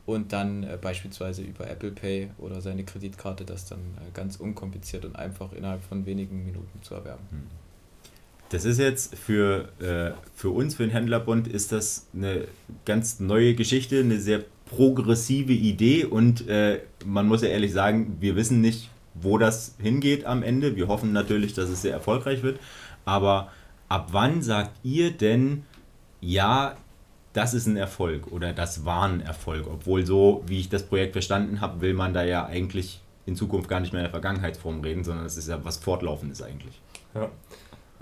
und 0.07 0.33
dann 0.33 0.65
äh, 0.65 0.79
beispielsweise 0.81 1.43
über 1.43 1.69
Apple 1.69 1.91
Pay 1.91 2.31
oder 2.39 2.61
seine 2.61 2.85
Kreditkarte 2.85 3.45
das 3.45 3.67
dann 3.67 3.79
äh, 3.79 4.11
ganz 4.15 4.37
unkompliziert 4.37 5.05
und 5.05 5.17
einfach 5.17 5.53
innerhalb 5.53 5.83
von 5.83 6.07
wenigen 6.07 6.45
Minuten 6.45 6.83
zu 6.83 6.95
erwerben. 6.95 7.27
Hm. 7.31 7.68
Das 8.51 8.65
ist 8.65 8.79
jetzt 8.79 9.15
für, 9.15 9.69
äh, 9.81 10.13
für 10.35 10.51
uns, 10.51 10.75
für 10.75 10.85
den 10.85 10.91
Händlerbund, 10.91 11.49
ist 11.49 11.73
das 11.73 12.07
eine 12.15 12.49
ganz 12.87 13.21
neue 13.21 13.55
Geschichte, 13.55 14.01
eine 14.01 14.19
sehr 14.21 14.43
progressive 14.67 15.53
Idee 15.53 16.05
und 16.05 16.49
äh, 16.49 16.81
man 17.05 17.27
muss 17.27 17.43
ja 17.43 17.49
ehrlich 17.49 17.73
sagen, 17.73 18.17
wir 18.21 18.37
wissen 18.37 18.61
nicht, 18.61 18.91
wo 19.15 19.39
das 19.39 19.75
hingeht 19.81 20.25
am 20.25 20.43
Ende. 20.43 20.77
Wir 20.77 20.89
hoffen 20.89 21.13
natürlich, 21.13 21.55
dass 21.55 21.69
es 21.69 21.83
sehr 21.83 21.93
erfolgreich 21.93 22.43
wird, 22.43 22.59
aber 23.05 23.51
ab 23.89 24.09
wann 24.13 24.43
sagt 24.43 24.73
ihr 24.83 25.11
denn, 25.11 25.65
ja, 26.21 26.77
das 27.33 27.55
ist 27.55 27.67
ein 27.67 27.77
Erfolg 27.77 28.33
oder 28.33 28.53
das 28.53 28.85
war 28.85 29.05
ein 29.05 29.21
Erfolg? 29.21 29.67
Obwohl 29.67 30.07
so, 30.07 30.43
wie 30.47 30.61
ich 30.61 30.69
das 30.69 30.85
Projekt 30.85 31.13
verstanden 31.13 31.61
habe, 31.61 31.81
will 31.81 31.95
man 31.95 32.15
da 32.15 32.25
ja 32.25 32.47
eigentlich 32.47 33.01
in 33.27 33.37
Zukunft 33.37 33.69
gar 33.69 33.81
nicht 33.81 33.93
mehr 33.93 34.01
in 34.01 34.05
der 34.05 34.11
Vergangenheitsform 34.11 34.81
reden, 34.81 35.05
sondern 35.05 35.27
es 35.27 35.37
ist 35.37 35.49
ja 35.49 35.63
was 35.65 35.77
Fortlaufendes 35.77 36.43
eigentlich. 36.43 36.81
Ja, 37.15 37.31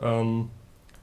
ähm, 0.00 0.50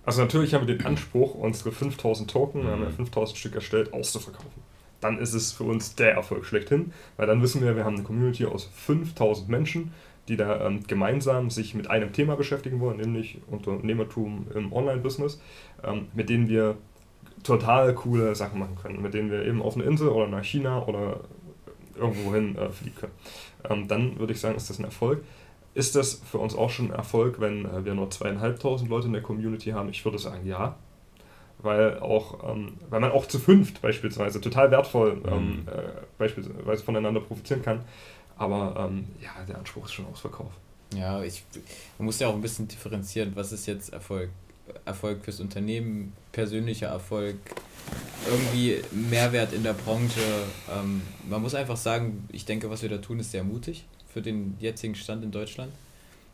also 0.06 0.22
natürlich 0.22 0.54
haben 0.54 0.68
wir 0.68 0.76
den 0.76 0.86
Anspruch, 0.86 1.36
unsere 1.36 1.72
5000 1.72 2.30
Token, 2.30 2.62
mhm. 2.62 2.66
wir 2.66 2.72
haben 2.72 2.84
ja 2.84 2.90
5000 2.90 3.38
Stück 3.38 3.56
erstellt, 3.56 3.94
auszuverkaufen. 3.94 4.62
Dann 5.02 5.18
ist 5.18 5.34
es 5.34 5.52
für 5.52 5.64
uns 5.64 5.96
der 5.96 6.14
Erfolg 6.14 6.46
schlechthin, 6.46 6.94
weil 7.18 7.28
dann 7.28 7.42
wissen 7.42 7.62
wir, 7.62 7.76
wir 7.76 7.84
haben 7.84 7.96
eine 7.96 8.04
Community 8.04 8.46
aus 8.46 8.70
5000 8.74 9.50
Menschen, 9.50 9.92
die 10.28 10.38
da 10.38 10.66
ähm, 10.66 10.84
gemeinsam 10.88 11.50
sich 11.50 11.76
mit 11.76 11.90
einem 11.90 12.14
Thema 12.14 12.36
beschäftigen 12.36 12.80
wollen, 12.80 12.98
nämlich 12.98 13.40
Unternehmertum 13.48 14.48
im 14.56 14.72
Online-Business, 14.72 15.42
ähm, 15.84 16.08
mit 16.14 16.30
denen 16.30 16.48
wir 16.48 16.78
total 17.44 17.94
coole 17.94 18.34
Sachen 18.36 18.60
machen 18.60 18.78
können, 18.82 19.02
mit 19.02 19.14
denen 19.14 19.30
wir 19.30 19.46
eben 19.46 19.62
auf 19.62 19.76
eine 19.76 19.84
Insel 19.84 20.08
oder 20.08 20.28
nach 20.28 20.44
China 20.44 20.86
oder 20.86 21.20
irgendwohin 21.96 22.56
äh, 22.58 22.70
fliegen 22.70 22.96
können. 22.96 23.14
Ähm, 23.70 23.88
dann 23.88 24.20
würde 24.20 24.34
ich 24.34 24.40
sagen, 24.40 24.56
ist 24.56 24.70
das 24.70 24.80
ein 24.80 24.86
Erfolg. 24.86 25.24
Ist 25.74 25.96
das 25.96 26.22
für 26.30 26.38
uns 26.38 26.56
auch 26.56 26.70
schon 26.70 26.92
ein 26.92 26.94
Erfolg, 26.94 27.40
wenn 27.40 27.66
äh, 27.66 27.84
wir 27.84 27.96
nur 27.96 28.10
zweieinhalbtausend 28.12 28.90
Leute 28.90 29.08
in 29.08 29.14
der 29.14 29.24
Community 29.24 29.72
haben? 29.72 29.90
Ich 29.90 30.06
würde 30.06 30.20
sagen, 30.20 30.46
ja. 30.46 30.76
Weil, 31.60 32.00
auch, 32.00 32.52
ähm, 32.52 32.74
weil 32.90 33.00
man 33.00 33.12
auch 33.12 33.26
zu 33.26 33.40
fünft 33.40 33.82
beispielsweise 33.82 34.42
total 34.42 34.70
wertvoll 34.70 35.22
ähm, 35.26 35.62
mhm. 35.62 35.68
äh, 35.68 35.72
beispielsweise 36.18 36.84
voneinander 36.84 37.22
profitieren 37.22 37.62
kann. 37.62 37.82
Aber 38.38 38.90
ähm, 38.90 39.06
ja, 39.22 39.32
der 39.48 39.60
Anspruch 39.60 39.86
ist 39.86 39.94
schon 39.94 40.06
ausverkauft. 40.06 40.58
Ja, 40.94 41.24
ich, 41.24 41.44
man 41.98 42.06
muss 42.06 42.20
ja 42.20 42.28
auch 42.28 42.34
ein 42.34 42.42
bisschen 42.42 42.68
differenzieren, 42.68 43.32
was 43.36 43.52
ist 43.52 43.66
jetzt 43.66 43.94
Erfolg? 43.94 44.30
Erfolg 44.86 45.24
fürs 45.24 45.40
Unternehmen, 45.40 46.14
persönlicher 46.32 46.88
Erfolg. 46.88 47.36
irgendwie 48.30 48.82
Mehrwert 48.92 49.54
in 49.54 49.64
der 49.64 49.74
Branche. 49.74 50.22
Ähm, 50.72 51.02
man 51.30 51.42
muss 51.42 51.56
einfach 51.56 51.78
sagen, 51.78 52.28
ich 52.32 52.46
denke, 52.46 52.70
was 52.70 52.82
wir 52.82 52.90
da 52.90 52.98
tun, 52.98 53.20
ist 53.20 53.32
sehr 53.32 53.44
mutig 53.44 53.86
für 54.14 54.22
den 54.22 54.56
jetzigen 54.60 54.96
Stand 54.96 55.24
in 55.24 55.32
Deutschland. 55.32 55.72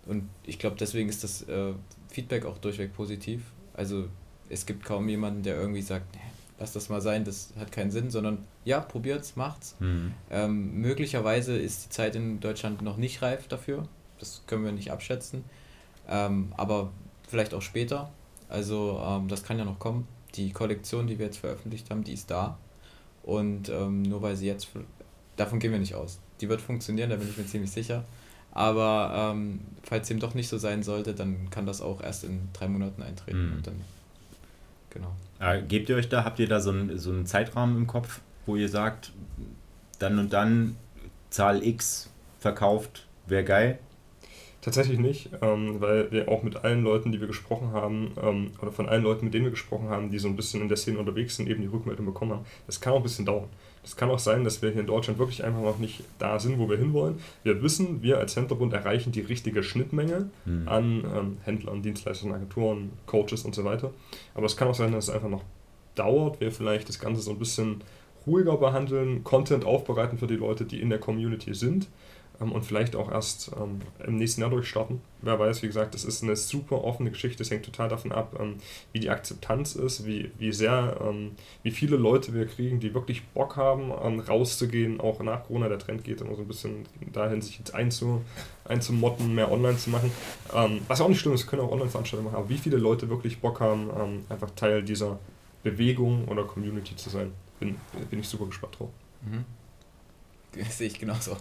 Und 0.06 0.28
ich 0.44 0.60
glaube, 0.60 0.76
deswegen 0.80 1.10
ist 1.10 1.24
das 1.24 1.44
äh, 1.44 1.74
Feedback 2.10 2.46
auch 2.46 2.58
durchweg 2.58 2.94
positiv. 2.94 3.42
Also 3.74 4.06
es 4.50 4.66
gibt 4.66 4.84
kaum 4.84 5.08
jemanden, 5.08 5.44
der 5.44 5.56
irgendwie 5.56 5.82
sagt, 5.82 6.14
nee, 6.16 6.22
lass 6.60 6.74
das 6.74 6.90
mal 6.90 7.02
sein, 7.02 7.24
das 7.24 7.54
hat 7.58 7.72
keinen 7.72 7.92
Sinn, 7.92 8.12
sondern 8.12 8.40
ja, 8.66 8.80
probiert's, 8.80 9.36
macht's. 9.36 9.76
Mhm. 9.80 10.14
Ähm, 10.30 10.82
möglicherweise 10.82 11.58
ist 11.58 11.86
die 11.86 11.90
Zeit 11.90 12.16
in 12.16 12.40
Deutschland 12.40 12.82
noch 12.82 12.98
nicht 12.98 13.22
reif 13.22 13.48
dafür. 13.48 13.88
Das 14.20 14.44
können 14.48 14.66
wir 14.66 14.72
nicht 14.72 14.92
abschätzen. 14.92 15.46
Ähm, 16.08 16.52
aber 16.58 16.92
vielleicht 17.28 17.54
auch 17.54 17.62
später. 17.62 18.12
Also 18.50 19.00
ähm, 19.04 19.28
das 19.28 19.44
kann 19.44 19.58
ja 19.58 19.66
noch 19.66 19.80
kommen. 19.80 20.08
Die 20.36 20.52
Kollektion, 20.52 21.08
die 21.08 21.18
wir 21.18 21.28
jetzt 21.28 21.38
veröffentlicht 21.38 21.90
haben, 21.90 22.04
die 22.04 22.14
ist 22.14 22.30
da. 22.30 22.58
Und 23.24 23.70
ähm, 23.70 24.02
nur 24.02 24.22
weil 24.22 24.36
sie 24.36 24.48
jetzt, 24.48 24.70
davon 25.40 25.60
gehen 25.60 25.72
wir 25.72 25.80
nicht 25.80 25.96
aus. 25.96 26.20
Die 26.42 26.50
wird 26.50 26.62
funktionieren, 26.62 27.10
da 27.10 27.16
bin 27.16 27.30
ich 27.30 27.38
mir 27.38 27.46
ziemlich 27.46 27.72
sicher. 27.72 28.04
Aber 28.52 29.34
ähm, 29.34 29.60
falls 29.84 30.08
dem 30.08 30.20
doch 30.20 30.34
nicht 30.34 30.50
so 30.50 30.58
sein 30.58 30.84
sollte, 30.84 31.14
dann 31.14 31.50
kann 31.50 31.66
das 31.66 31.82
auch 31.82 32.02
erst 32.02 32.24
in 32.24 32.50
drei 32.54 32.68
Monaten 32.68 33.02
eintreten. 33.04 33.48
Mhm. 33.48 33.54
Und 33.58 33.68
dann, 33.68 33.82
genau. 34.90 35.16
Äh, 35.40 35.62
gebt 35.62 35.90
ihr 35.90 35.96
euch 35.96 36.10
da, 36.10 36.24
habt 36.24 36.40
ihr 36.40 36.48
da 36.48 36.60
so 36.60 36.72
einen, 36.72 36.98
so 36.98 37.12
einen 37.12 37.26
Zeitrahmen 37.26 37.78
im 37.78 37.88
Kopf, 37.88 38.22
wo 38.46 38.56
ihr 38.56 38.70
sagt, 38.70 39.12
dann 40.00 40.18
und 40.18 40.34
dann 40.34 40.76
Zahl 41.30 41.64
X 41.64 42.10
verkauft, 42.40 43.06
wäre 43.28 43.44
geil? 43.44 43.80
Tatsächlich 44.62 45.00
nicht, 45.00 45.30
ähm, 45.42 45.80
weil 45.80 46.12
wir 46.12 46.28
auch 46.28 46.44
mit 46.44 46.66
allen 46.66 46.84
Leuten, 46.84 47.14
die 47.14 47.22
wir 47.22 47.28
gesprochen 47.28 47.72
haben, 47.72 48.12
ähm, 48.22 48.52
oder 48.62 48.74
von 48.74 48.90
allen 48.90 49.04
Leuten, 49.04 49.26
mit 49.26 49.34
denen 49.34 49.46
wir 49.46 49.52
gesprochen 49.52 49.88
haben, 49.88 50.10
die 50.12 50.20
so 50.20 50.28
ein 50.28 50.36
bisschen 50.36 50.62
in 50.62 50.68
der 50.68 50.76
Szene 50.76 51.00
unterwegs 51.00 51.38
sind, 51.38 51.48
eben 51.48 51.62
die 51.62 51.68
Rückmeldung 51.68 52.06
bekommen 52.06 52.34
haben. 52.34 52.46
Das 52.68 52.82
kann 52.82 52.92
auch 52.92 52.98
ein 52.98 53.04
bisschen 53.04 53.26
dauern. 53.26 53.48
Es 53.86 53.96
kann 53.96 54.10
auch 54.10 54.20
sein, 54.20 54.44
dass 54.44 54.62
wir 54.62 54.72
hier 54.72 54.82
in 54.82 54.88
Deutschland 54.88 55.18
wirklich 55.18 55.46
einfach 55.46 55.62
noch 55.62 55.80
nicht 55.80 56.04
da 56.20 56.40
sind, 56.40 56.60
wo 56.60 56.70
wir 56.70 56.78
hinwollen. 56.78 57.20
Wir 57.44 57.64
wissen, 57.64 58.04
wir 58.04 58.18
als 58.18 58.36
Händlerbund 58.36 58.74
erreichen 58.74 59.14
die 59.14 59.22
richtige 59.22 59.64
Schnittmenge 59.64 60.30
mhm. 60.46 60.68
an 60.68 61.06
ähm, 61.16 61.38
Händlern, 61.44 61.82
Dienstleistern, 61.82 62.34
Agenturen, 62.34 62.92
Coaches 63.06 63.46
und 63.46 63.56
so 63.56 63.64
weiter. 63.64 63.92
Aber 64.36 64.46
es 64.46 64.58
kann 64.58 64.68
auch 64.68 64.76
sein, 64.76 64.92
dass 64.92 65.08
es 65.08 65.14
einfach 65.14 65.30
noch 65.30 65.44
dauert, 65.96 66.42
wir 66.42 66.52
vielleicht 66.52 66.90
das 66.90 67.00
Ganze 67.00 67.22
so 67.22 67.32
ein 67.32 67.40
bisschen 67.40 67.82
ruhiger 68.28 68.58
behandeln, 68.58 69.24
Content 69.24 69.64
aufbereiten 69.64 70.18
für 70.18 70.28
die 70.28 70.36
Leute, 70.36 70.66
die 70.66 70.82
in 70.82 70.90
der 70.90 71.00
Community 71.00 71.54
sind 71.54 71.88
und 72.40 72.66
vielleicht 72.66 72.96
auch 72.96 73.12
erst 73.12 73.52
ähm, 73.60 73.82
im 74.06 74.16
nächsten 74.16 74.42
Jahr 74.42 74.50
durchstarten. 74.50 75.02
Wer 75.22 75.38
weiß, 75.38 75.62
wie 75.62 75.68
gesagt, 75.68 75.94
das 75.94 76.06
ist 76.06 76.24
eine 76.24 76.38
super 76.38 76.84
offene 76.86 77.12
Geschichte. 77.12 77.44
Es 77.44 77.52
hängt 77.52 77.66
total 77.66 77.90
davon 77.90 78.14
ab, 78.14 78.38
ähm, 78.40 78.56
wie 78.94 79.00
die 79.00 79.10
Akzeptanz 79.10 79.76
ist, 79.76 80.06
wie, 80.06 80.32
wie 80.38 80.54
sehr, 80.54 80.98
ähm, 81.04 81.32
wie 81.64 81.72
viele 81.72 81.98
Leute 81.98 82.34
wir 82.34 82.46
kriegen, 82.46 82.80
die 82.80 82.94
wirklich 82.94 83.26
Bock 83.28 83.58
haben, 83.58 83.92
ähm, 84.02 84.22
rauszugehen, 84.22 85.02
auch 85.02 85.22
nach 85.22 85.44
Corona. 85.44 85.68
Der 85.68 85.80
Trend 85.80 86.06
geht 86.06 86.22
immer 86.22 86.36
so 86.36 86.44
ein 86.44 86.48
bisschen 86.48 86.86
dahin, 87.12 87.42
sich 87.42 87.58
jetzt 87.60 87.76
einzu, 87.76 88.22
einzumotten, 88.64 89.36
mehr 89.36 89.52
online 89.52 89.78
zu 89.78 89.90
machen. 89.90 90.10
Ähm, 90.56 90.80
was 90.88 91.02
auch 91.02 91.10
nicht 91.10 91.20
schlimm 91.20 91.34
ist, 91.34 91.46
können 91.46 91.62
auch 91.62 91.72
Online-Veranstaltungen 91.72 92.32
machen, 92.32 92.42
aber 92.42 92.50
wie 92.50 92.58
viele 92.58 92.78
Leute 92.78 93.10
wirklich 93.10 93.40
Bock 93.40 93.60
haben, 93.60 93.90
einfach 94.30 94.52
Teil 94.52 94.82
dieser 94.84 95.20
Bewegung 95.64 96.28
oder 96.28 96.44
Community 96.44 96.96
zu 96.96 97.10
sein, 97.10 97.34
bin, 97.60 97.76
bin 98.10 98.20
ich 98.20 98.28
super 98.28 98.46
gespannt 98.46 98.80
drauf. 98.80 98.90
Mhm. 99.24 99.44
Sehe 100.70 100.88
ich 100.88 101.00
genauso. 101.00 101.38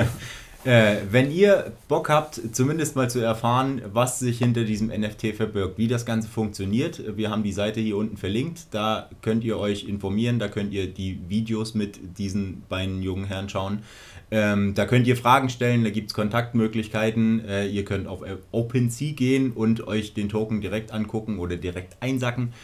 äh, 0.64 0.96
wenn 1.10 1.30
ihr 1.30 1.72
Bock 1.88 2.08
habt, 2.08 2.40
zumindest 2.52 2.96
mal 2.96 3.10
zu 3.10 3.20
erfahren, 3.20 3.82
was 3.92 4.18
sich 4.18 4.38
hinter 4.38 4.64
diesem 4.64 4.88
NFT 4.88 5.34
verbirgt, 5.36 5.78
wie 5.78 5.88
das 5.88 6.06
Ganze 6.06 6.28
funktioniert, 6.28 7.16
wir 7.16 7.30
haben 7.30 7.42
die 7.42 7.52
Seite 7.52 7.80
hier 7.80 7.96
unten 7.96 8.16
verlinkt. 8.16 8.66
Da 8.70 9.08
könnt 9.22 9.44
ihr 9.44 9.58
euch 9.58 9.84
informieren, 9.84 10.38
da 10.38 10.48
könnt 10.48 10.72
ihr 10.72 10.86
die 10.86 11.20
Videos 11.28 11.74
mit 11.74 12.18
diesen 12.18 12.62
beiden 12.68 13.02
jungen 13.02 13.24
Herren 13.24 13.48
schauen. 13.48 13.82
Ähm, 14.30 14.72
da 14.72 14.86
könnt 14.86 15.06
ihr 15.06 15.16
Fragen 15.16 15.50
stellen, 15.50 15.84
da 15.84 15.90
gibt 15.90 16.10
es 16.10 16.14
Kontaktmöglichkeiten. 16.14 17.44
Äh, 17.44 17.66
ihr 17.66 17.84
könnt 17.84 18.08
auf 18.08 18.22
OpenSea 18.50 19.12
gehen 19.12 19.52
und 19.52 19.86
euch 19.86 20.14
den 20.14 20.30
Token 20.30 20.62
direkt 20.62 20.90
angucken 20.90 21.38
oder 21.38 21.56
direkt 21.56 21.98
einsacken. 22.00 22.54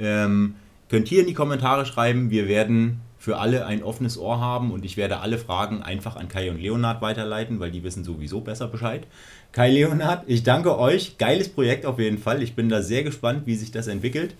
Ähm, 0.00 0.54
könnt 0.88 1.06
hier 1.06 1.20
in 1.20 1.26
die 1.26 1.34
Kommentare 1.34 1.84
schreiben. 1.84 2.30
Wir 2.30 2.48
werden 2.48 3.02
für 3.18 3.38
alle 3.38 3.66
ein 3.66 3.82
offenes 3.82 4.16
Ohr 4.16 4.40
haben 4.40 4.70
und 4.70 4.84
ich 4.84 4.96
werde 4.96 5.18
alle 5.18 5.38
Fragen 5.38 5.82
einfach 5.82 6.16
an 6.16 6.28
Kai 6.28 6.50
und 6.50 6.60
Leonard 6.60 7.02
weiterleiten, 7.02 7.58
weil 7.58 7.70
die 7.70 7.82
wissen 7.82 8.04
sowieso 8.04 8.40
besser 8.40 8.68
Bescheid. 8.68 9.06
Kai 9.52 9.70
Leonard, 9.70 10.24
ich 10.26 10.44
danke 10.44 10.78
euch. 10.78 11.18
Geiles 11.18 11.48
Projekt 11.48 11.84
auf 11.84 11.98
jeden 11.98 12.18
Fall. 12.18 12.42
Ich 12.42 12.54
bin 12.54 12.68
da 12.68 12.82
sehr 12.82 13.02
gespannt, 13.02 13.42
wie 13.46 13.56
sich 13.56 13.72
das 13.72 13.88
entwickelt. 13.88 14.34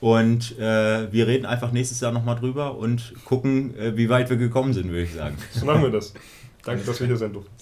Und 0.00 0.58
äh, 0.58 1.12
wir 1.12 1.26
reden 1.26 1.44
einfach 1.44 1.72
nächstes 1.72 2.00
Jahr 2.00 2.12
nochmal 2.12 2.36
drüber 2.36 2.78
und 2.78 3.12
gucken, 3.24 3.76
äh, 3.76 3.96
wie 3.96 4.08
weit 4.08 4.30
wir 4.30 4.36
gekommen 4.36 4.72
sind, 4.72 4.88
würde 4.88 5.02
ich 5.02 5.14
sagen. 5.14 5.36
So 5.52 5.66
machen 5.66 5.82
wir 5.82 5.90
das. 5.90 6.14
Danke, 6.64 6.84
dass 6.84 7.00
wir 7.00 7.06
hier 7.06 7.16
sein 7.16 7.32
durften. 7.32 7.52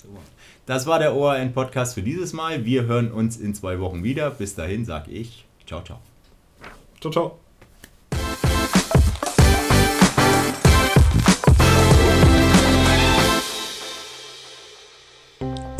Das 0.67 0.87
war 0.87 0.99
der 0.99 1.15
ORN 1.15 1.53
Podcast 1.53 1.95
für 1.95 2.03
dieses 2.03 2.33
Mal. 2.33 2.65
Wir 2.65 2.85
hören 2.85 3.11
uns 3.11 3.39
in 3.39 3.55
zwei 3.55 3.81
Wochen 3.81 4.05
wieder. 4.05 4.31
Bis 4.31 4.55
dahin 4.55 4.85
sage 4.85 5.11
ich 5.11 5.47
ciao, 5.67 5.83
ciao. 5.83 6.01
Ciao, 7.01 7.13
ciao. 7.13 7.48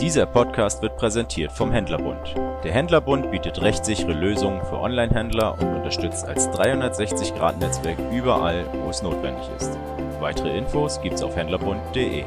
Dieser 0.09 0.25
Podcast 0.25 0.81
wird 0.81 0.97
präsentiert 0.97 1.53
vom 1.53 1.71
Händlerbund. 1.71 2.35
Der 2.65 2.73
Händlerbund 2.73 3.31
bietet 3.31 3.61
rechtssichere 3.61 4.15
Lösungen 4.15 4.65
für 4.65 4.81
Online-Händler 4.81 5.53
und 5.61 5.77
unterstützt 5.77 6.27
als 6.27 6.49
360-Grad-Netzwerk 6.49 7.99
überall, 8.11 8.65
wo 8.73 8.89
es 8.89 9.03
notwendig 9.03 9.45
ist. 9.59 9.79
Weitere 10.19 10.57
Infos 10.57 10.99
gibt's 11.03 11.23
auf 11.23 11.37
händlerbund.de. 11.37 12.25